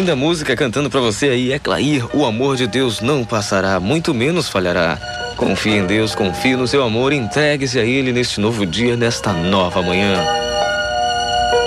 Linda 0.05 0.17
música 0.17 0.55
cantando 0.55 0.91
pra 0.91 1.01
você 1.01 1.31
aí, 1.31 1.51
é 1.51 1.59
Clair, 1.59 2.05
o 2.15 2.27
amor 2.27 2.57
de 2.57 2.67
Deus 2.67 3.01
não 3.01 3.25
passará, 3.25 3.81
muito 3.81 4.13
menos 4.13 4.51
falhará. 4.51 4.99
Confie 5.35 5.79
em 5.79 5.87
Deus, 5.87 6.15
confie 6.15 6.57
no 6.57 6.69
seu 6.69 6.83
amor, 6.83 7.11
entregue-se 7.15 7.79
a 7.79 7.85
Ele 7.87 8.13
neste 8.13 8.39
novo 8.39 8.67
dia, 8.67 8.99
nesta 8.99 9.33
nova 9.33 9.81
manhã. 9.81 10.23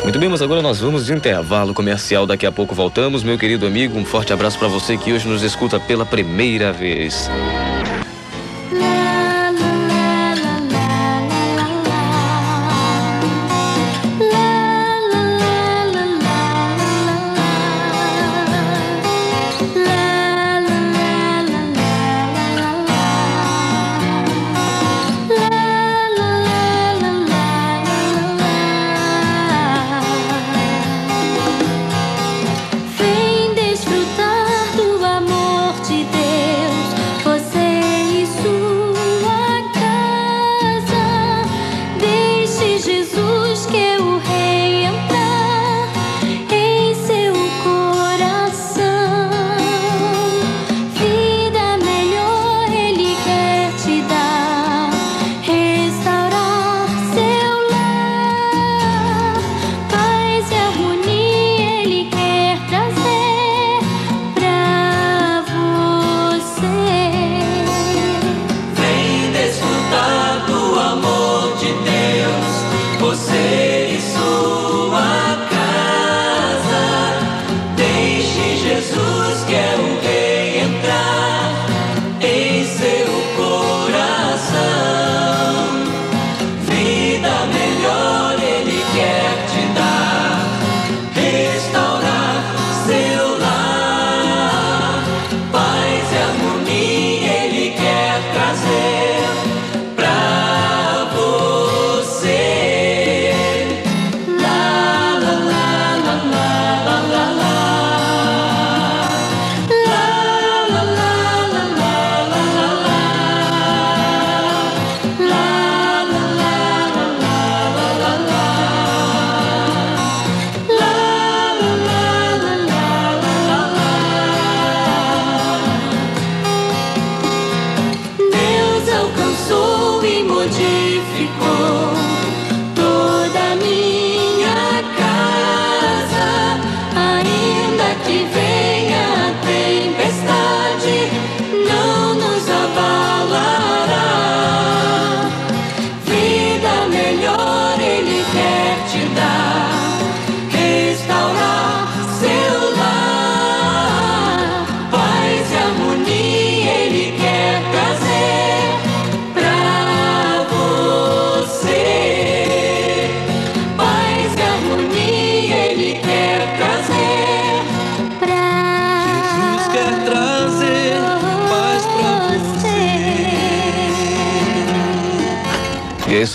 Muito 0.03 0.19
bem, 0.19 0.29
mas 0.29 0.43
agora 0.43 0.61
nós 0.61 0.79
vamos 0.79 1.07
de 1.07 1.13
intervalo 1.13 1.73
comercial. 1.73 2.27
Daqui 2.27 2.45
a 2.45 2.51
pouco 2.51 2.75
voltamos. 2.75 3.23
Meu 3.23 3.39
querido 3.39 3.65
amigo, 3.65 3.97
um 3.97 4.05
forte 4.05 4.31
abraço 4.31 4.59
para 4.59 4.67
você 4.67 4.97
que 4.97 5.11
hoje 5.11 5.27
nos 5.27 5.41
escuta 5.41 5.79
pela 5.79 6.05
primeira 6.05 6.71
vez. 6.71 7.27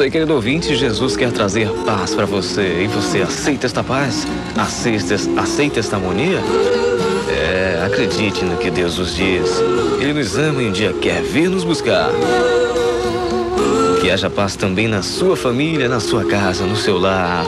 Isso 0.03 0.11
querido 0.11 0.35
ouvinte. 0.35 0.75
Jesus 0.75 1.17
quer 1.17 1.31
trazer 1.31 1.69
paz 1.87 2.15
para 2.15 2.27
você. 2.27 2.83
E 2.83 2.87
você 2.89 3.23
aceita 3.23 3.67
esta 3.67 3.85
paz? 3.85 4.27
Aceita, 4.57 5.15
aceita 5.37 5.79
esta 5.79 5.97
harmonia? 5.97 6.41
É, 7.31 7.85
acredite 7.87 8.45
no 8.45 8.57
que 8.57 8.71
Deus 8.71 8.99
nos 8.99 9.15
diz. 9.15 9.63
Ele 10.01 10.13
nos 10.13 10.37
ama 10.37 10.63
e 10.63 10.69
um 10.69 10.73
dia 10.73 10.93
quer 10.95 11.23
vir 11.23 11.49
nos 11.49 11.63
buscar. 11.63 12.11
Que 14.01 14.11
haja 14.11 14.29
paz 14.29 14.57
também 14.57 14.89
na 14.89 15.03
sua 15.03 15.37
família, 15.37 15.89
na 15.89 16.01
sua 16.01 16.25
casa, 16.25 16.65
no 16.65 16.77
seu 16.77 16.99
lar. 16.99 17.47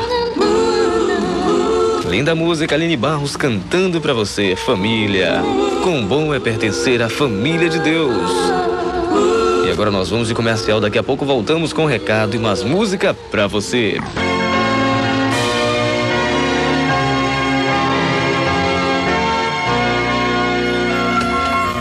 Linda 2.09 2.35
música, 2.37 2.77
Aline 2.77 2.97
Barros 2.97 3.37
cantando 3.37 4.01
pra 4.01 4.13
você, 4.13 4.55
família. 4.55 5.43
Quão 5.83 6.05
bom 6.05 6.33
é 6.33 6.39
pertencer 6.39 7.03
à 7.03 7.09
família 7.09 7.69
de 7.69 7.81
Deus. 7.81 8.64
Agora 9.75 9.91
nós 9.91 10.09
vamos 10.09 10.29
de 10.29 10.35
comercial, 10.37 10.81
daqui 10.81 10.97
a 10.97 11.03
pouco 11.03 11.25
voltamos 11.25 11.73
com 11.73 11.83
um 11.83 11.87
recado 11.87 12.37
e 12.37 12.39
mais 12.39 12.63
música 12.63 13.13
pra 13.13 13.49
você. 13.49 13.99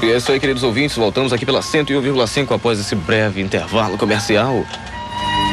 E 0.01 0.11
é 0.11 0.17
isso 0.17 0.31
aí, 0.31 0.39
queridos 0.39 0.63
ouvintes, 0.63 0.97
voltamos 0.97 1.31
aqui 1.31 1.45
pela 1.45 1.59
101,5 1.59 2.55
após 2.55 2.79
esse 2.79 2.95
breve 2.95 3.39
intervalo 3.41 3.95
comercial. 3.95 4.65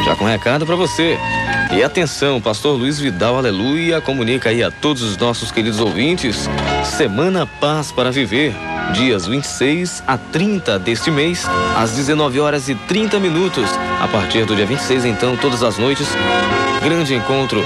Já 0.07 0.17
com 0.17 0.25
um 0.25 0.29
recado 0.29 0.65
pra 0.65 0.77
você. 0.77 1.19
E 1.77 1.83
atenção, 1.83 2.41
pastor 2.41 2.75
Luiz 2.75 2.99
Vidal, 2.99 3.37
aleluia, 3.37 4.01
comunica 4.01 4.49
aí 4.49 4.65
a 4.65 4.71
todos 4.71 5.03
os 5.03 5.19
nossos 5.19 5.53
queridos 5.53 5.79
ouvintes, 5.79 6.49
Semana 6.85 7.47
Paz 7.47 7.93
para 7.93 8.11
Viver, 8.11 8.55
dias 8.93 9.27
26 9.27 10.03
a 10.07 10.19
30 10.19 10.79
deste 10.79 11.11
mês, 11.11 11.47
às 11.77 11.93
19 11.93 12.41
horas 12.41 12.69
e 12.69 12.75
30 12.75 13.19
minutos. 13.19 13.69
A 14.01 14.09
partir 14.09 14.45
do 14.45 14.55
dia 14.55 14.67
26, 14.67 15.05
então, 15.05 15.37
todas 15.37 15.63
as 15.63 15.79
noites, 15.79 16.09
grande 16.83 17.15
encontro 17.15 17.63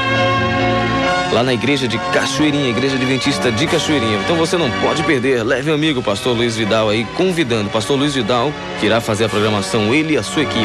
lá 1.35 1.43
na 1.43 1.53
igreja 1.53 1.89
de 1.89 1.99
Cachoeirinha, 1.99 2.69
igreja 2.69 2.95
adventista 2.95 3.51
de 3.51 3.67
Cachoeirinha. 3.67 4.21
Então 4.21 4.37
você 4.37 4.57
não 4.57 4.71
pode 4.81 5.03
perder. 5.03 5.43
Leve 5.43 5.69
um 5.69 5.75
amigo, 5.75 6.01
pastor 6.01 6.37
Luiz 6.37 6.57
Vidal 6.57 6.89
aí, 6.89 7.05
convidando. 7.17 7.69
Pastor 7.71 7.99
Luiz 7.99 8.15
Vidal, 8.15 8.53
que 8.79 8.87
irá 8.87 9.01
fazer 9.01 9.25
a 9.25 9.29
programação, 9.29 9.93
ele 9.93 10.15
e 10.15 10.17
a 10.17 10.23
sua 10.23 10.43
equipe. 10.43 10.65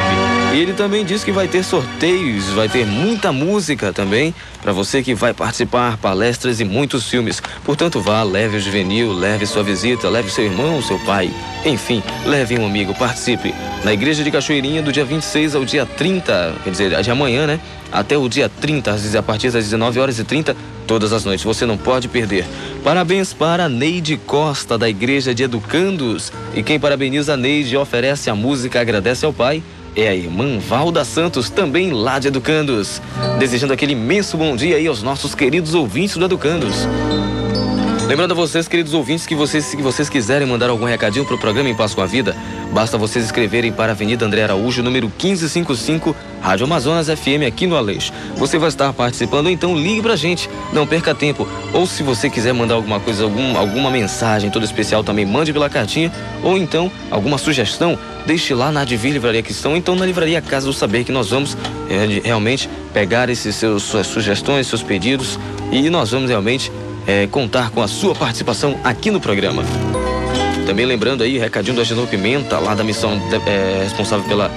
E 0.53 0.59
ele 0.59 0.73
também 0.73 1.03
diz 1.03 1.23
que 1.23 1.31
vai 1.31 1.47
ter 1.47 1.63
sorteios, 1.63 2.49
vai 2.51 2.69
ter 2.69 2.85
muita 2.85 3.31
música 3.31 3.91
também, 3.91 4.33
para 4.61 4.71
você 4.71 5.01
que 5.01 5.15
vai 5.15 5.33
participar, 5.33 5.97
palestras 5.97 6.59
e 6.59 6.63
muitos 6.63 7.09
filmes. 7.09 7.41
Portanto, 7.63 7.99
vá, 7.99 8.21
leve 8.21 8.57
o 8.57 8.59
juvenil, 8.59 9.11
leve 9.11 9.47
sua 9.47 9.63
visita, 9.63 10.07
leve 10.07 10.29
seu 10.29 10.43
irmão, 10.43 10.83
seu 10.83 10.99
pai. 10.99 11.31
Enfim, 11.65 12.03
leve 12.27 12.59
um 12.59 12.65
amigo, 12.65 12.93
participe. 12.93 13.55
Na 13.83 13.91
igreja 13.91 14.23
de 14.23 14.29
Cachoeirinha, 14.29 14.83
do 14.83 14.91
dia 14.91 15.03
26 15.03 15.55
ao 15.55 15.65
dia 15.65 15.85
30, 15.85 16.57
quer 16.63 16.69
dizer, 16.69 17.01
de 17.01 17.09
amanhã, 17.09 17.47
né? 17.47 17.59
Até 17.91 18.17
o 18.17 18.29
dia 18.29 18.49
30, 18.49 18.91
às- 18.91 19.15
a 19.15 19.23
partir 19.23 19.51
das 19.51 19.63
19 19.65 19.99
horas 19.99 20.19
e 20.19 20.23
30, 20.23 20.55
todas 20.85 21.11
as 21.13 21.25
noites. 21.25 21.43
Você 21.43 21.65
não 21.65 21.77
pode 21.77 22.07
perder. 22.07 22.45
Parabéns 22.83 23.33
para 23.33 23.67
Neide 23.67 24.17
Costa, 24.17 24.77
da 24.77 24.87
Igreja 24.89 25.33
de 25.33 25.43
Educandos. 25.43 26.31
E 26.53 26.61
quem 26.63 26.79
parabeniza 26.79 27.33
a 27.33 27.37
Neide 27.37 27.75
oferece 27.77 28.29
a 28.29 28.35
música 28.35 28.79
Agradece 28.81 29.25
ao 29.25 29.33
Pai 29.33 29.63
é 29.95 30.07
a 30.07 30.15
irmã 30.15 30.59
Valda 30.59 31.03
Santos, 31.03 31.49
também 31.49 31.91
lá 31.91 32.19
de 32.19 32.27
Educandos. 32.27 33.01
Desejando 33.39 33.73
aquele 33.73 33.93
imenso 33.93 34.37
bom 34.37 34.55
dia 34.55 34.77
aí 34.77 34.85
aos 34.87 35.01
nossos 35.03 35.33
queridos 35.33 35.73
ouvintes 35.73 36.15
do 36.15 36.25
Educandos. 36.25 36.87
Lembrando 38.09 38.31
a 38.31 38.35
vocês, 38.35 38.67
queridos 38.67 38.95
ouvintes, 38.95 39.27
que 39.27 39.35
vocês, 39.35 39.65
se 39.65 39.77
vocês 39.77 40.09
quiserem 40.09 40.47
mandar 40.47 40.71
algum 40.71 40.85
recadinho 40.85 41.23
pro 41.25 41.37
programa 41.37 41.69
Em 41.69 41.75
Paz 41.75 41.93
com 41.93 42.01
a 42.01 42.07
Vida, 42.07 42.35
basta 42.73 42.97
vocês 42.97 43.23
escreverem 43.23 43.71
para 43.71 43.91
a 43.91 43.93
Avenida 43.93 44.25
André 44.25 44.41
Araújo, 44.41 44.81
número 44.81 45.05
1555, 45.09 46.15
Rádio 46.41 46.65
Amazonas 46.65 47.05
FM, 47.05 47.45
aqui 47.47 47.67
no 47.67 47.77
Aleixo. 47.77 48.11
Você 48.35 48.57
vai 48.57 48.69
estar 48.69 48.91
participando, 48.93 49.47
então 49.47 49.77
ligue 49.77 50.01
pra 50.01 50.15
gente, 50.15 50.49
não 50.73 50.87
perca 50.87 51.13
tempo. 51.13 51.47
Ou 51.71 51.85
se 51.85 52.01
você 52.01 52.31
quiser 52.31 52.51
mandar 52.51 52.73
alguma 52.73 52.99
coisa, 52.99 53.25
algum, 53.25 53.55
alguma 53.55 53.91
mensagem 53.91 54.49
toda 54.49 54.65
especial, 54.65 55.03
também 55.03 55.23
mande 55.23 55.53
pela 55.53 55.69
cartinha. 55.69 56.11
Ou 56.41 56.57
então, 56.57 56.91
alguma 57.11 57.37
sugestão, 57.37 57.95
deixe 58.25 58.55
lá 58.55 58.71
na 58.71 58.81
Advir 58.81 59.13
Livraria 59.13 59.43
Cristã, 59.43 59.69
ou 59.69 59.77
então 59.77 59.93
na 59.93 60.07
Livraria 60.07 60.41
Casa 60.41 60.65
do 60.65 60.73
Saber, 60.73 61.03
que 61.03 61.11
nós 61.11 61.29
vamos 61.29 61.55
é, 61.87 62.21
realmente 62.25 62.67
pegar 62.91 63.29
esses 63.29 63.55
seus, 63.55 63.83
suas 63.83 64.07
sugestões, 64.07 64.65
seus 64.65 64.81
pedidos, 64.81 65.37
e 65.71 65.91
nós 65.91 66.09
vamos 66.09 66.27
realmente 66.27 66.71
é, 67.09 67.25
contar 67.25 67.71
com 67.71 67.81
a 67.81 67.87
sua 67.87 68.13
participação 68.13 68.79
aqui 68.83 69.09
no 69.09 69.19
programa. 69.19 69.63
Também 70.67 70.85
lembrando 70.85 71.23
aí, 71.23 71.39
recadinho 71.39 71.75
do 71.75 71.81
Agenor 71.81 72.05
Pimenta, 72.05 72.59
lá 72.59 72.75
da 72.75 72.83
missão 72.83 73.19
é, 73.47 73.81
responsável 73.83 74.23
pela 74.27 74.51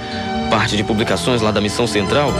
parte 0.51 0.77
de 0.77 0.83
publicações 0.83 1.41
lá 1.41 1.49
da 1.49 1.59
Missão 1.59 1.87
Central. 1.87 2.31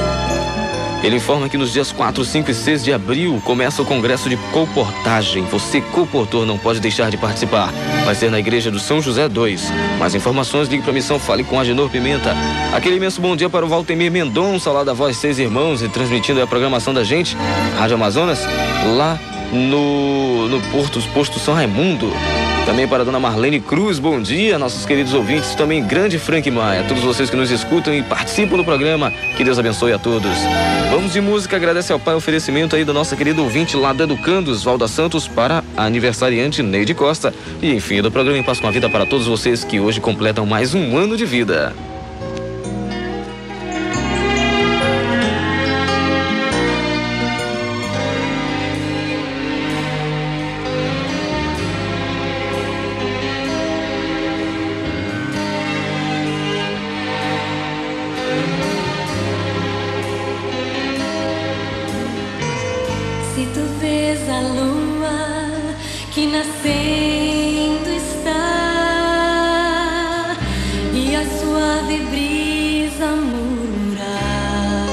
Ele 1.04 1.16
informa 1.16 1.50
que 1.50 1.58
nos 1.58 1.74
dias 1.74 1.92
4, 1.92 2.24
5 2.24 2.52
e 2.52 2.54
6 2.54 2.84
de 2.84 2.94
abril 2.94 3.42
começa 3.44 3.82
o 3.82 3.86
Congresso 3.86 4.30
de 4.30 4.38
Colportagem. 4.54 5.44
Você, 5.46 5.82
colportor, 5.82 6.46
não 6.46 6.60
pode 6.60 6.80
deixar 6.80 7.10
de 7.10 7.18
participar. 7.18 7.74
Vai 8.06 8.14
ser 8.14 8.30
na 8.30 8.40
Igreja 8.40 8.70
do 8.70 8.80
São 8.80 9.02
José 9.02 9.28
2. 9.28 9.72
Mais 9.98 10.14
informações, 10.14 10.70
ligue 10.70 10.84
para 10.84 10.92
a 10.92 10.94
missão 10.94 11.20
Fale 11.20 11.44
com 11.44 11.60
Agenor 11.60 11.90
Pimenta. 11.90 12.34
Aquele 12.72 12.98
imenso 12.98 13.20
bom 13.20 13.36
dia 13.36 13.50
para 13.50 13.66
o 13.66 13.68
Valtemir 13.68 14.12
Mendonça, 14.12 14.72
lá 14.72 14.84
da 14.84 14.94
Voz 14.94 15.18
Seis 15.18 15.40
Irmãos, 15.40 15.82
e 15.82 15.90
transmitindo 15.90 16.42
a 16.42 16.48
programação 16.48 16.94
da 16.94 17.04
gente, 17.04 17.36
Rádio 17.78 17.96
Amazonas, 17.96 18.40
lá 18.96 19.20
no, 19.54 20.48
no 20.48 20.62
Porto, 20.72 21.02
Posto 21.14 21.40
São 21.40 21.54
Raimundo. 21.54 22.12
Também 22.66 22.88
para 22.88 23.02
a 23.02 23.06
dona 23.06 23.20
Marlene 23.20 23.60
Cruz, 23.60 24.00
bom 24.00 24.22
dia, 24.22 24.58
nossos 24.58 24.86
queridos 24.86 25.14
ouvintes, 25.14 25.54
também 25.54 25.84
grande 25.86 26.18
Frank 26.18 26.50
Maia, 26.50 26.86
todos 26.88 27.04
vocês 27.04 27.30
que 27.30 27.36
nos 27.36 27.52
escutam 27.52 27.94
e 27.94 28.02
participam 28.02 28.56
do 28.56 28.64
programa, 28.64 29.12
que 29.36 29.44
Deus 29.44 29.60
abençoe 29.60 29.92
a 29.92 30.00
todos. 30.00 30.38
Vamos 30.90 31.12
de 31.12 31.20
música, 31.20 31.58
agradece 31.58 31.92
ao 31.92 32.00
pai 32.00 32.14
o 32.14 32.18
oferecimento 32.18 32.76
aí 32.76 32.86
da 32.86 32.94
nossa 32.94 33.18
querida 33.18 33.42
ouvinte 33.42 33.76
lá 33.76 33.92
do 33.92 34.04
Educandos, 34.04 34.64
Valda 34.64 34.88
Santos, 34.88 35.28
para 35.28 35.62
a 35.76 35.84
aniversariante 35.84 36.64
Neide 36.64 36.94
Costa. 36.94 37.34
E 37.62 37.74
enfim, 37.74 38.02
do 38.02 38.10
programa 38.10 38.38
Em 38.38 38.44
Paz 38.44 38.60
com 38.60 38.68
a 38.68 38.72
Vida 38.72 38.90
para 38.90 39.06
todos 39.06 39.28
vocês 39.28 39.64
que 39.64 39.80
hoje 39.80 40.00
completam 40.00 40.46
mais 40.46 40.74
um 40.74 40.98
ano 40.98 41.18
de 41.18 41.26
vida. 41.26 41.74
Que 66.14 66.28
nascendo 66.28 67.90
está 67.90 68.36
e 70.94 71.16
a 71.16 71.26
suave 71.26 71.98
brisa 72.12 73.08
murmurar 73.08 74.86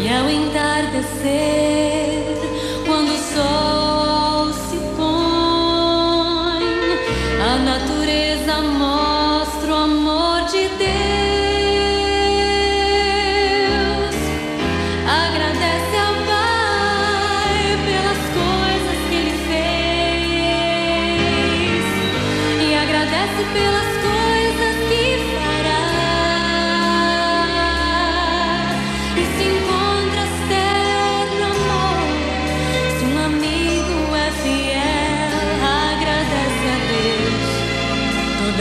e 0.00 0.08
ao 0.08 0.30
entardecer 0.30 1.65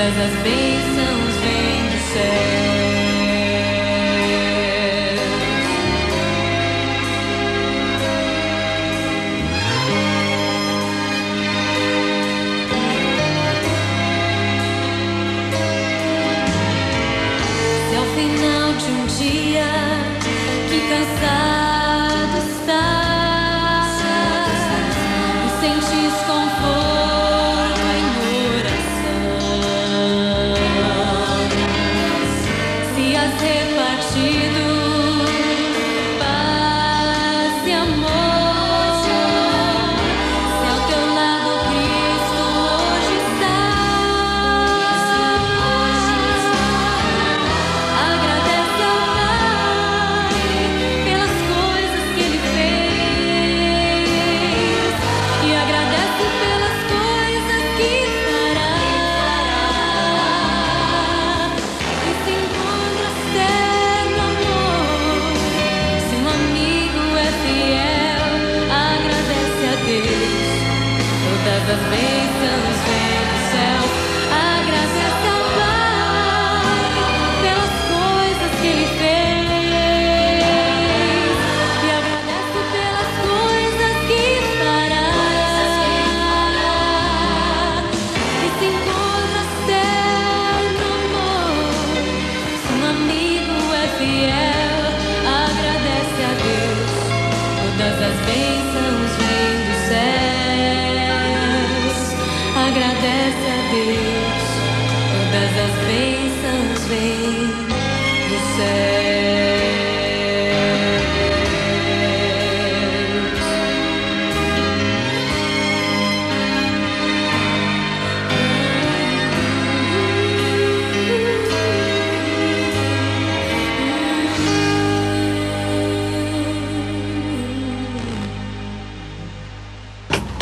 Todas 0.06 0.20
as 0.20 0.43
bênçãos 0.43 0.74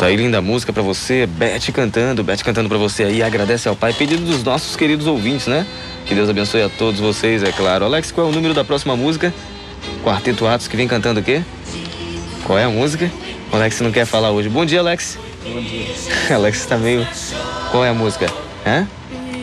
Tá 0.04 0.08
aí 0.08 0.16
linda 0.16 0.42
música 0.42 0.70
pra 0.70 0.82
você, 0.82 1.26
Beth 1.26 1.72
cantando, 1.72 2.22
Beth 2.22 2.42
cantando 2.44 2.68
pra 2.68 2.76
você 2.76 3.04
aí, 3.04 3.22
agradece 3.22 3.70
ao 3.70 3.74
pai, 3.74 3.90
pedido 3.94 4.22
dos 4.22 4.44
nossos 4.44 4.76
queridos 4.76 5.06
ouvintes, 5.06 5.46
né? 5.46 5.66
Que 6.04 6.14
Deus 6.14 6.28
abençoe 6.28 6.60
a 6.60 6.68
todos 6.68 7.00
vocês, 7.00 7.42
é 7.42 7.50
claro. 7.50 7.86
Alex, 7.86 8.12
qual 8.12 8.26
é 8.26 8.30
o 8.30 8.32
número 8.34 8.52
da 8.52 8.62
próxima 8.62 8.94
música? 8.94 9.32
Quarteto 10.04 10.46
Atos 10.46 10.68
que 10.68 10.76
vem 10.76 10.86
cantando 10.86 11.20
o 11.20 11.22
quê? 11.22 11.42
Qual 12.44 12.58
é 12.58 12.64
a 12.64 12.68
música? 12.68 13.10
O 13.50 13.56
Alex 13.56 13.80
não 13.80 13.90
quer 13.90 14.04
falar 14.04 14.30
hoje. 14.30 14.50
Bom 14.50 14.66
dia, 14.66 14.80
Alex. 14.80 15.18
Bom 15.42 15.58
dia. 15.62 15.86
Alex 16.36 16.66
tá 16.66 16.76
meio. 16.76 17.08
Qual 17.70 17.82
é 17.82 17.88
a 17.88 17.94
música? 17.94 18.26
Hã? 18.66 18.86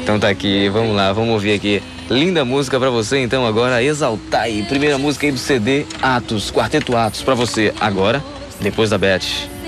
Então 0.03 0.19
tá 0.19 0.29
aqui, 0.29 0.69
vamos 0.69 0.95
lá, 0.95 1.11
vamos 1.11 1.33
ouvir 1.33 1.53
aqui. 1.53 1.81
Linda 2.07 2.45
música 2.45 2.79
pra 2.79 2.91
você, 2.91 3.17
então 3.17 3.47
agora 3.47 3.81
exaltar 3.81 4.41
aí. 4.41 4.61
Primeira 4.61 4.99
música 4.99 5.25
aí 5.25 5.31
do 5.31 5.39
CD 5.39 5.87
Atos, 6.03 6.51
Quarteto 6.51 6.95
Atos 6.95 7.23
pra 7.23 7.33
você 7.33 7.73
agora, 7.79 8.23
depois 8.59 8.91
da 8.91 8.99
Beth. 8.99 9.60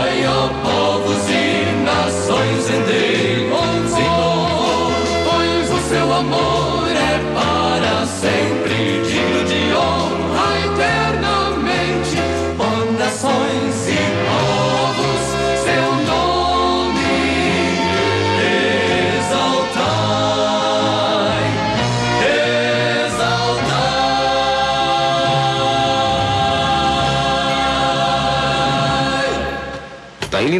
Aclamai, 0.00 0.26
ó 0.26 0.48
povos 0.62 1.28
e 1.28 1.49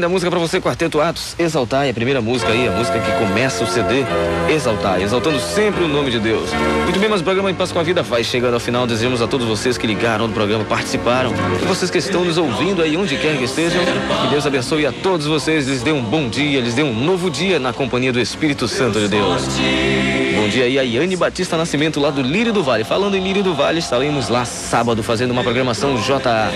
Aí 0.01 0.03
linda 0.03 0.09
música 0.09 0.31
pra 0.31 0.41
você, 0.41 0.59
Quarteto 0.63 0.99
Atos. 0.99 1.35
Exaltar 1.39 1.87
é 1.87 1.91
a 1.91 1.93
primeira 1.93 2.23
música 2.23 2.51
aí, 2.51 2.67
a 2.67 2.71
música 2.71 2.99
que 2.99 3.13
começa 3.19 3.63
o 3.63 3.67
CD. 3.67 4.03
Exaltar, 4.49 4.99
exaltando 5.03 5.39
sempre 5.39 5.85
o 5.85 5.89
nome 5.89 6.11
de 6.11 6.19
Deus. 6.19 6.49
Muito 6.85 6.99
bem, 6.99 7.07
mas 7.07 7.21
o 7.21 7.25
programa 7.25 7.51
Em 7.51 7.55
Paz 7.55 7.71
com 7.71 7.79
a 7.79 7.83
Vida 7.83 8.03
vai 8.03 8.25
chegando 8.25 8.55
ao 8.55 8.61
final. 8.61 8.87
Desejamos 8.87 9.21
a 9.21 9.29
todos 9.29 9.47
vocês 9.47 9.77
que 9.77 9.87
ligaram 9.87 10.27
no 10.27 10.33
programa, 10.33 10.65
participaram. 10.65 11.33
E 11.61 11.67
vocês 11.67 11.91
que 11.91 11.99
estão 11.99 12.25
nos 12.25 12.39
ouvindo 12.39 12.81
aí, 12.81 12.97
onde 12.97 13.15
quer 13.19 13.37
que 13.37 13.45
estejam. 13.45 13.83
Que 14.23 14.29
Deus 14.29 14.47
abençoe 14.47 14.87
a 14.87 14.93
todos 14.93 15.27
vocês. 15.27 15.69
Lhes 15.69 15.83
dê 15.83 15.93
um 15.93 16.03
bom 16.03 16.31
dia, 16.31 16.63
lhes 16.63 16.73
dê 16.73 16.83
um 16.83 16.95
novo 16.95 17.29
dia 17.29 17.59
na 17.59 17.75
companhia 17.75 18.11
do 18.11 18.21
Espírito 18.21 18.67
Santo 18.67 18.99
de 19.01 19.09
Deus. 19.09 19.43
Bom 20.35 20.49
dia 20.49 20.65
aí 20.65 20.79
a 20.79 20.83
Yane 20.83 21.15
Batista 21.15 21.59
Nascimento 21.59 22.01
lá 22.01 22.09
do 22.09 22.23
Lírio 22.23 22.55
do 22.55 22.63
Vale. 22.63 22.85
Falando 22.85 23.19
em 23.19 23.23
Lírio 23.23 23.43
do 23.43 23.55
Vale, 23.55 23.81
estaremos 23.81 24.31
lá 24.31 24.47
sábado 24.47 25.03
fazendo 25.03 25.33
uma 25.33 25.43
programação 25.43 25.95
JA. 25.97 26.51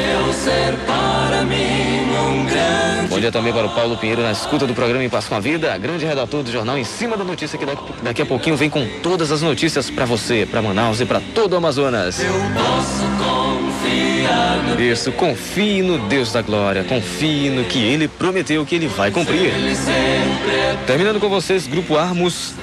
Bom 3.08 3.20
dia 3.20 3.30
também 3.30 3.52
para 3.52 3.66
o 3.66 3.70
Paulo 3.70 3.96
Pinheiro 3.96 4.22
na 4.22 4.32
escuta 4.32 4.66
do 4.66 4.74
programa 4.74 5.04
Em 5.04 5.08
Paz 5.08 5.26
com 5.26 5.34
a 5.34 5.40
Vida, 5.40 5.76
grande 5.78 6.04
redator 6.04 6.42
do 6.42 6.50
jornal 6.50 6.76
Em 6.76 6.84
Cima 6.84 7.16
da 7.16 7.24
Notícia, 7.24 7.58
que 7.58 7.64
daqui, 8.02 8.22
a 8.22 8.26
pouquinho 8.26 8.56
vem 8.56 8.68
com 8.68 8.86
todas 9.02 9.30
as 9.30 9.42
notícias 9.42 9.90
para 9.90 10.04
você, 10.04 10.46
para 10.50 10.60
Manaus 10.60 11.00
e 11.00 11.04
para 11.04 11.20
todo 11.34 11.52
o 11.52 11.56
Amazonas. 11.56 12.16
posso 12.16 13.04
confiar 13.24 14.64
no 14.68 14.80
Isso, 14.80 15.12
confie 15.12 15.82
no 15.82 15.98
Deus 16.08 16.32
da 16.32 16.42
glória, 16.42 16.82
confie 16.84 17.50
no 17.50 17.64
que 17.64 17.78
Ele 17.78 18.08
prometeu 18.08 18.64
que 18.66 18.74
Ele 18.74 18.88
vai 18.88 19.10
cumprir. 19.10 19.52
É 19.52 20.76
Terminando 20.86 21.20
com 21.20 21.28
vocês, 21.28 21.66
Grupo 21.66 21.96
Armos. 21.96 22.54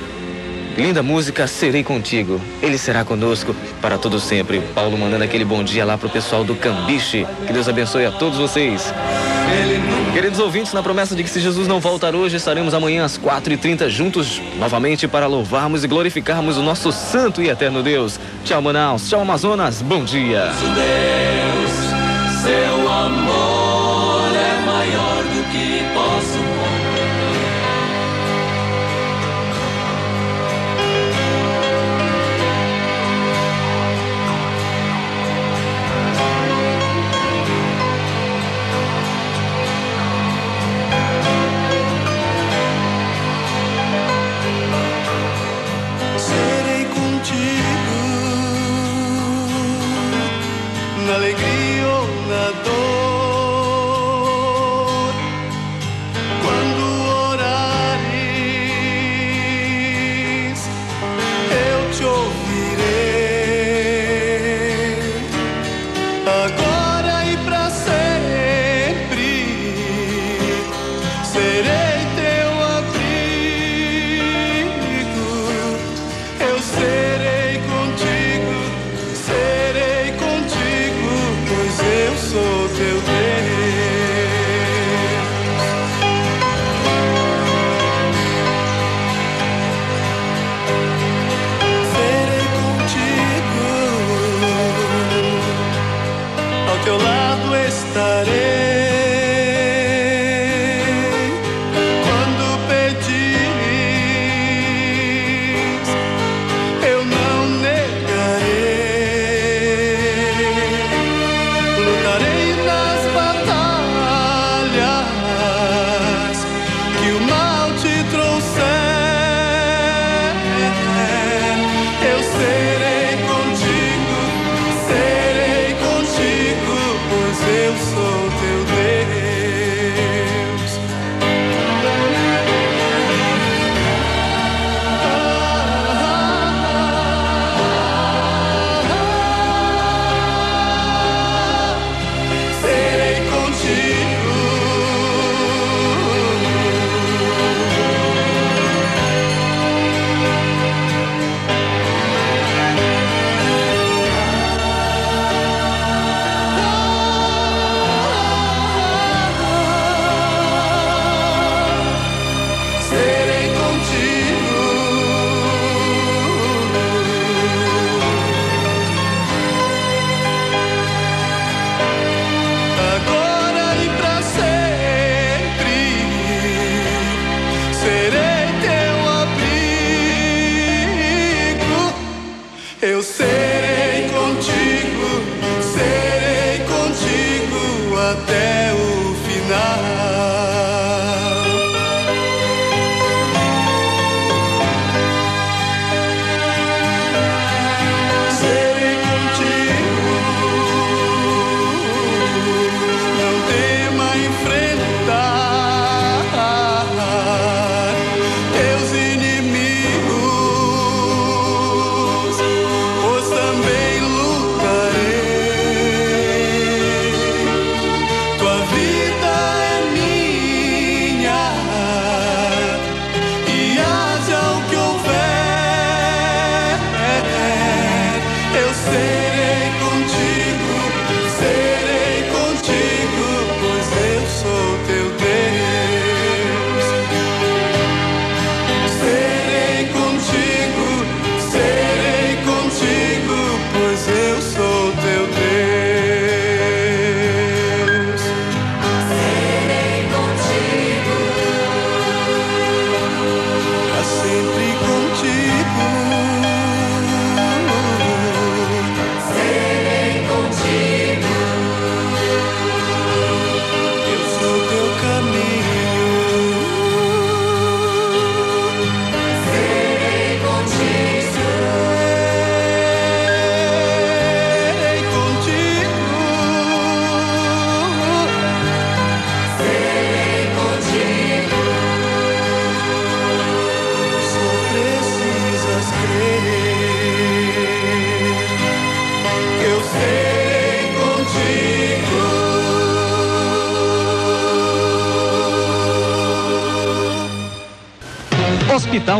Linda 0.78 1.03
música, 1.03 1.47
serei 1.47 1.84
contigo. 1.84 2.39
Ele 2.61 2.78
será 2.78 3.03
conosco 3.03 3.55
para 3.82 3.97
todo 3.97 4.19
sempre. 4.19 4.61
Paulo 4.74 4.97
mandando 4.97 5.24
aquele 5.24 5.45
bom 5.45 5.63
dia 5.63 5.86
lá 5.86 5.97
pro 5.97 6.09
pessoal 6.09 6.43
do 6.43 6.55
Cambiche. 6.55 7.28
Que 7.45 7.53
Deus 7.53 7.67
abençoe 7.67 8.05
a 8.05 8.11
todos 8.11 8.38
vocês. 8.38 8.93
Queridos 10.13 10.39
ouvintes, 10.39 10.74
na 10.74 10.84
promessa 10.84 11.15
de 11.15 11.24
que 11.24 11.30
se 11.30 11.39
Jesus 11.39 11.67
não 11.67 11.80
voltar 11.80 12.15
hoje, 12.15 12.38
estaremos 12.38 12.74
amanhã 12.74 13.05
às 13.05 13.17
4h30 13.17 13.89
juntos 13.89 14.41
novamente 14.57 15.07
para 15.07 15.28
louvarmos 15.28 15.84
e 15.84 15.88
glorificarmos 15.88 16.57
o 16.57 16.63
nosso 16.63 16.91
santo 16.91 17.41
e 17.41 17.49
eterno 17.49 17.84
Deus. 17.84 18.19
Tchau, 18.43 18.61
Manaus. 18.61 19.09
Tchau, 19.09 19.22
Amazonas. 19.22 19.82
Bom 19.82 20.03
dia. 20.03 20.51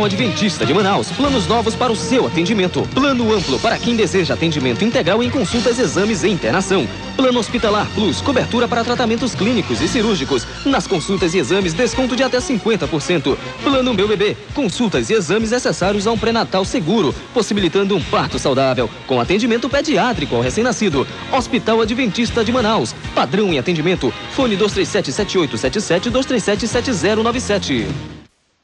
Hospital 0.02 0.04
Adventista 0.04 0.66
de 0.66 0.74
Manaus. 0.74 1.10
Planos 1.12 1.46
novos 1.46 1.74
para 1.74 1.92
o 1.92 1.96
seu 1.96 2.26
atendimento. 2.26 2.82
Plano 2.94 3.32
amplo 3.32 3.58
para 3.58 3.78
quem 3.78 3.94
deseja 3.94 4.34
atendimento 4.34 4.84
integral 4.84 5.22
em 5.22 5.30
consultas, 5.30 5.78
exames 5.78 6.24
e 6.24 6.28
internação. 6.28 6.88
Plano 7.16 7.38
Hospitalar 7.38 7.86
Plus, 7.94 8.20
cobertura 8.20 8.66
para 8.66 8.84
tratamentos 8.84 9.34
clínicos 9.34 9.80
e 9.80 9.88
cirúrgicos. 9.88 10.46
Nas 10.64 10.86
consultas 10.86 11.34
e 11.34 11.38
exames, 11.38 11.72
desconto 11.72 12.16
de 12.16 12.22
até 12.22 12.38
50%. 12.38 13.36
Plano 13.62 13.94
Meu 13.94 14.08
Bebê, 14.08 14.36
consultas 14.54 15.10
e 15.10 15.14
exames 15.14 15.50
necessários 15.50 16.06
a 16.06 16.12
um 16.12 16.18
pré-natal 16.18 16.64
seguro, 16.64 17.14
possibilitando 17.32 17.94
um 17.94 18.02
parto 18.02 18.38
saudável, 18.38 18.88
com 19.06 19.20
atendimento 19.20 19.68
pediátrico 19.68 20.34
ao 20.34 20.42
recém-nascido. 20.42 21.06
Hospital 21.30 21.80
Adventista 21.80 22.44
de 22.44 22.52
Manaus. 22.52 22.94
Padrão 23.14 23.52
em 23.52 23.58
atendimento. 23.58 24.12
Fone 24.32 24.56
237 24.56 25.12
7877 25.12 26.10
237 26.10 26.66
7097. 26.66 28.11